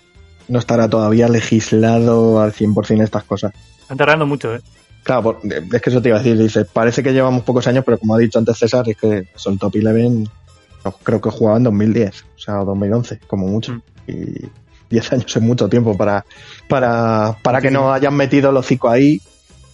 [0.50, 3.54] no estará todavía legislado al 100% estas cosas.
[3.80, 4.60] Están tardando mucho, ¿eh?
[5.04, 7.98] Claro, es que eso te iba a decir, dice, parece que llevamos pocos años, pero
[7.98, 10.30] como ha dicho antes César, es que son top 11,
[10.84, 13.72] no, creo que jugaba en 2010, o sea, o 2011, como mucho.
[13.72, 13.82] Mm.
[14.08, 14.50] Y
[14.90, 16.26] 10 años es mucho tiempo para,
[16.68, 17.74] para, para que sí.
[17.74, 19.22] no hayan metido el hocico ahí.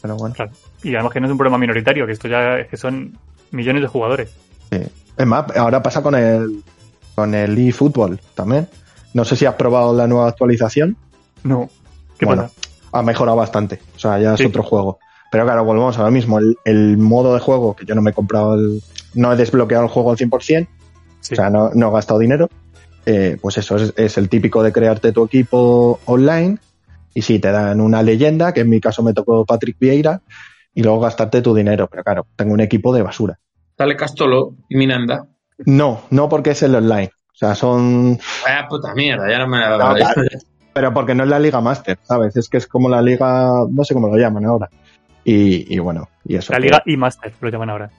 [0.03, 0.51] Pero bueno, Claro.
[0.83, 3.17] Y además que no es un problema minoritario, que esto ya es que son
[3.53, 4.29] millones de jugadores.
[4.71, 4.79] sí.
[5.15, 6.63] Es más, ahora pasa con el,
[7.13, 8.67] con el eFootball también.
[9.13, 10.97] No sé si has probado la nueva actualización.
[11.43, 11.69] No.
[12.17, 12.53] ¿Qué Bueno, pasa?
[12.93, 13.79] ha mejorado bastante.
[13.95, 14.97] O sea, ya es otro juego.
[15.31, 16.39] Pero claro, volvemos a lo mismo.
[16.39, 18.81] El, el modo de juego, que yo no me he comprado el.
[19.13, 20.67] No he desbloqueado el juego al 100%,
[21.21, 21.33] Sí.
[21.33, 22.49] o sea, no, no he gastado dinero.
[23.05, 26.57] eh, pues eso es, es el típico de crearte tu equipo online.
[27.13, 30.21] Y sí, te dan una leyenda, que en mi caso me tocó Patrick Vieira,
[30.73, 31.87] y luego gastarte tu dinero.
[31.87, 33.37] Pero claro, tengo un equipo de basura.
[33.77, 35.25] Sale Castolo y Minanda.
[35.65, 37.11] No, no porque es el online.
[37.33, 38.17] O sea, son.
[38.43, 40.21] Vaya puta mierda, ya no me la No, claro.
[40.73, 42.35] Pero porque no es la Liga Master, ¿sabes?
[42.35, 43.51] Es que es como la Liga.
[43.69, 44.69] No sé cómo lo llaman ahora.
[45.23, 46.51] Y, y bueno, y eso.
[46.53, 47.89] La Liga y Master, lo llaman ahora.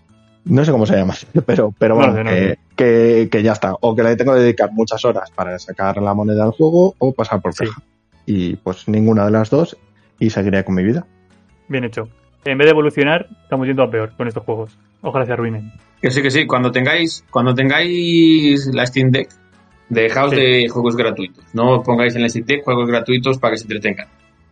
[0.44, 1.14] No sé cómo se llama,
[1.46, 2.58] pero, pero No bueno, no que, sé.
[2.76, 3.74] que, que ya está.
[3.80, 7.12] O que le tengo que dedicar muchas horas para sacar la moneda del juego o
[7.12, 7.64] pasar por Sí.
[7.66, 7.80] caja.
[8.26, 9.76] Y pues ninguna de las dos
[10.18, 11.06] y seguiré con mi vida.
[11.68, 12.08] Bien hecho.
[12.44, 14.76] En vez de evolucionar, estamos yendo a peor con estos juegos.
[15.06, 15.70] Ojalá se arruinen.
[16.00, 19.28] Que sí, que sí, cuando tengáis, cuando tengáis la Steam Deck,
[19.88, 20.36] dejaos Sí.
[20.36, 21.44] de juegos gratuitos.
[21.52, 24.08] No pongáis en la Steam Deck juegos gratuitos para que se entretengan.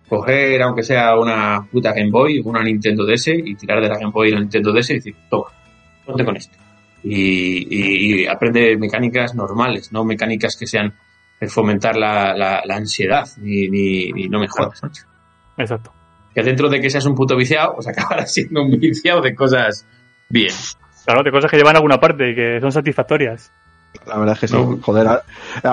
[0.09, 4.13] Coger, aunque sea una puta Game Boy, una Nintendo DS, y tirar de la Game
[4.13, 5.47] Boy a la Nintendo DS y decir, toma,
[6.05, 6.57] ponte con esto.
[7.03, 10.93] Y, y- y aprende mecánicas normales, no mecánicas que sean
[11.49, 15.05] fomentar la, la- la ansiedad, ni, ni, ni no me jodas, macho.
[15.59, 15.93] Exacto.
[16.35, 19.87] Que dentro de que seas un puto viciado, pues acabarás siendo un viciado de cosas
[20.33, 20.53] bien.
[21.05, 23.51] Claro, de cosas que llevan a alguna parte y que son satisfactorias.
[24.07, 24.55] La verdad es que sí.
[24.55, 24.79] No.
[24.83, 25.23] Joder, a-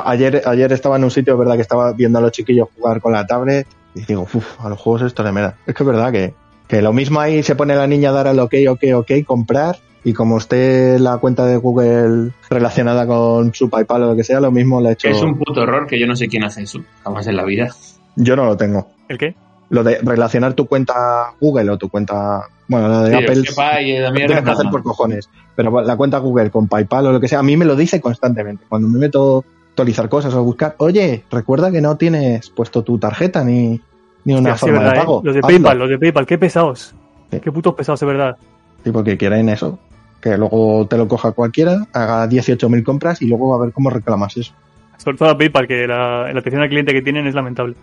[0.06, 3.00] ayer, ayer estaba en un sitio, es verdad, que estaba viendo a los chiquillos jugar
[3.00, 5.56] con la tablet y digo, uff, a los juegos esto le me da.
[5.66, 6.34] Es que es verdad que,
[6.68, 9.78] que lo mismo ahí se pone la niña a dar al ok, ok, ok, comprar.
[10.04, 14.40] Y como esté la cuenta de Google relacionada con su PayPal o lo que sea,
[14.40, 15.10] lo mismo le he hecho.
[15.10, 17.70] Es un puto error que yo no sé quién hace eso, jamás en la vida.
[18.16, 18.92] Yo no lo tengo.
[19.10, 19.36] ¿El qué?
[19.70, 23.84] Lo de relacionar tu cuenta Google o tu cuenta, bueno, la de Sí, Apple, que
[23.84, 25.30] mierda, tienes que hacer por cojones.
[25.56, 28.02] Pero la cuenta Google con PayPal o lo que sea, a mí me lo dice
[28.02, 28.66] constantemente.
[28.68, 32.84] Cuando me meto a actualizar cosas o a buscar, oye, recuerda que no tienes puesto
[32.84, 33.80] tu tarjeta ni,
[34.26, 35.02] ni una sí, forma verdad, de ¿eh?
[35.02, 35.22] pago.
[35.24, 35.50] Los de Hazlo.
[35.50, 36.96] PayPal, los de PayPal, qué pesados.
[37.30, 37.40] Sí.
[37.40, 38.38] Qué putos pesados, de verdad.
[38.84, 39.78] Sí, porque quieren eso.
[40.20, 44.36] Que luego te lo coja cualquiera, haga 18.000 compras y luego a ver cómo reclamas
[44.36, 44.54] eso.
[44.98, 47.76] Sobre todo a PayPal, que la, la atención al cliente que tienen es lamentable.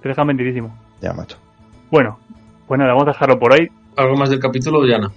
[0.00, 0.72] Te dejan vendidísimo.
[1.02, 1.36] Ya, macho.
[1.90, 2.18] Bueno,
[2.66, 3.68] pues nada, vamos a dejarlo por ahí.
[3.96, 5.12] ¿Algo más del capítulo ya no?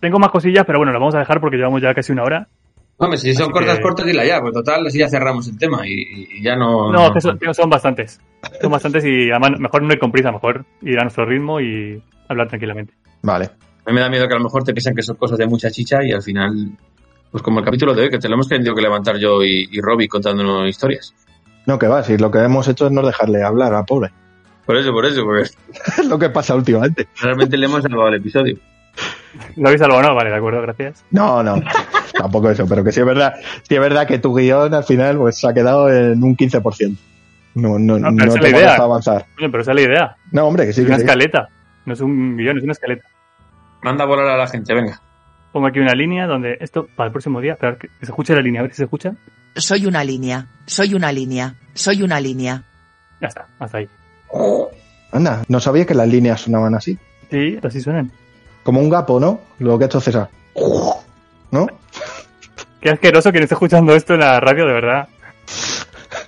[0.00, 2.48] Tengo más cosillas, pero bueno, lo vamos a dejar porque llevamos ya casi una hora.
[2.96, 5.58] Hombre, si son Así cortas, que- cortas, dila ya, pues total, así ya cerramos el
[5.58, 6.92] tema y, y ya no...
[6.92, 8.20] No, que son, son bastantes.
[8.60, 12.00] Son bastantes y además mejor no ir con prisa, mejor ir a nuestro ritmo y
[12.28, 12.94] hablar tranquilamente.
[13.22, 13.46] Vale.
[13.86, 15.46] A mí me da miedo que a lo mejor te piensan que son cosas de
[15.46, 16.54] mucha chicha y al final,
[17.32, 19.68] pues como el capítulo de hoy, que te lo hemos tenido que levantar yo y,
[19.72, 21.12] y Robbie contándonos historias.
[21.66, 24.10] No, que va, si lo que hemos hecho es no dejarle hablar al pobre.
[24.66, 27.08] Por eso, por eso, porque Es lo que pasa últimamente.
[27.20, 28.56] realmente le hemos salvado el episodio.
[29.56, 30.14] ¿Lo habéis salvado o no?
[30.14, 31.04] Vale, de acuerdo, gracias.
[31.10, 31.60] No, no,
[32.16, 33.34] tampoco eso, pero que sí es verdad,
[33.68, 36.96] sí es verdad que tu guion al final pues se ha quedado en un 15%.
[37.56, 38.66] No, no, No, no, esa te la idea.
[38.70, 39.26] vas a avanzar.
[39.38, 40.16] Oye, pero esa es la idea.
[40.32, 41.04] No, hombre, que sí, Es que una sí.
[41.04, 41.48] escaleta.
[41.86, 43.06] No es un guion, es una escaleta.
[43.82, 45.00] Manda a volar a la gente, venga.
[45.52, 48.40] Pongo aquí una línea donde esto, para el próximo día, que que se escuche la
[48.40, 49.12] línea, a ver si se escucha.
[49.54, 52.62] Soy una línea, soy una línea, soy una línea.
[53.20, 53.88] Ya está, hasta ahí.
[55.12, 56.98] Anda, no sabía que las líneas sonaban así.
[57.30, 58.10] Sí, así suenan.
[58.62, 59.40] Como un gapo, ¿no?
[59.58, 60.28] Lo que ha hecho César.
[61.50, 61.66] ¿No?
[62.80, 65.08] Qué asqueroso quien esté escuchando esto en la radio, de verdad.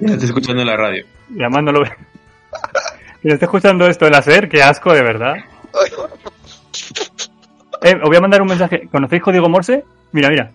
[0.01, 1.05] Ya estoy escuchando en la radio.
[1.35, 1.91] Y además no lo ve.
[3.23, 5.37] Quien esté escuchando esto en la SER, qué asco, de verdad.
[7.83, 8.89] Eh, os voy a mandar un mensaje.
[8.91, 9.85] ¿Conocéis código Morse?
[10.13, 10.53] Mira, mira.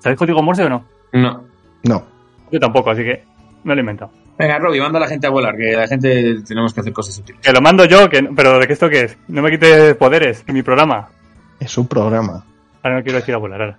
[0.00, 0.84] ¿Sabéis código Morse o no?
[1.12, 1.44] No.
[1.84, 2.02] No.
[2.50, 3.24] Yo tampoco, así que
[3.64, 4.10] me lo he inventado.
[4.38, 7.18] Venga, Robbie, manda a la gente a volar, que la gente tenemos que hacer cosas
[7.18, 7.42] útiles.
[7.42, 9.18] Que lo mando yo, que, pero ¿de qué esto qué es?
[9.28, 11.08] No me quites poderes en mi programa.
[11.60, 12.44] Es un programa.
[12.82, 13.78] Ahora no quiero decir a volar, ahora.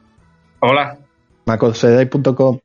[0.59, 0.97] Hola.
[1.45, 2.59] macosedai.com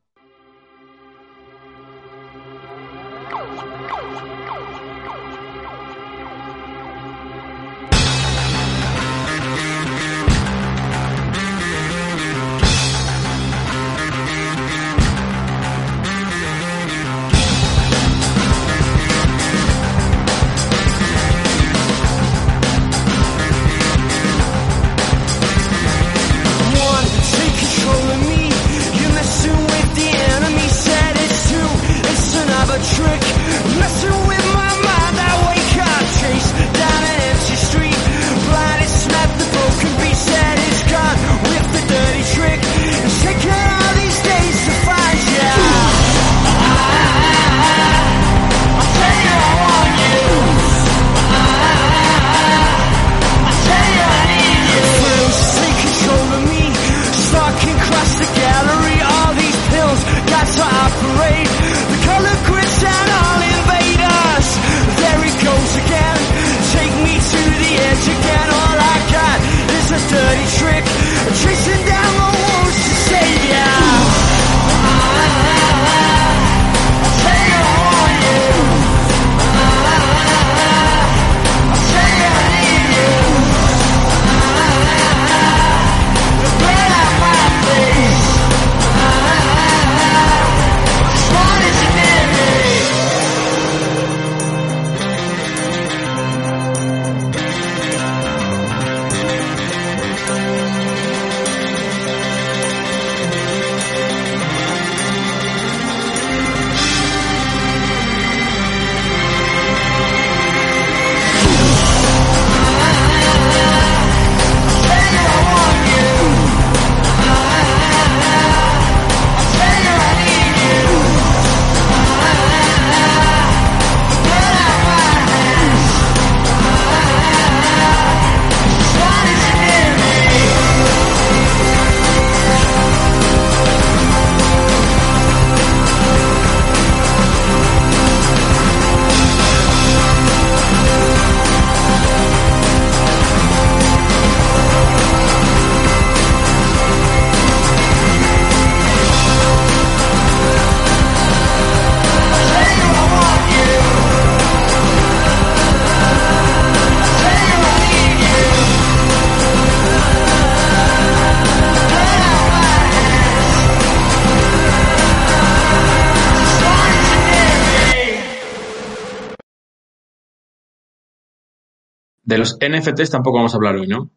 [172.46, 174.10] los NFTs tampoco vamos a hablar hoy, ¿no?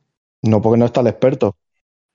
[0.44, 1.56] No, porque no está el experto.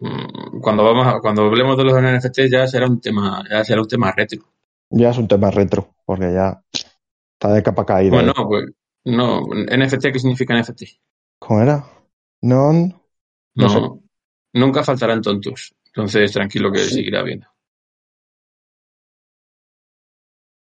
[0.01, 3.81] Mm, Cuando vamos a- cuando hablemos de los NFTs ya será un tema, ya será
[3.83, 4.43] un tema retro.
[4.91, 6.63] Ya es un tema retro, porque ya
[7.35, 8.11] está de capa caída.
[8.15, 8.65] Bueno, pues
[9.05, 10.85] no, NFT ¿qué significa NFT?
[11.39, 11.85] ¿Cómo era?
[12.43, 12.89] Non.
[13.55, 13.81] No, No sé.
[14.55, 15.75] nunca faltarán tontos.
[15.87, 17.47] Entonces tranquilo que seguirá habiendo.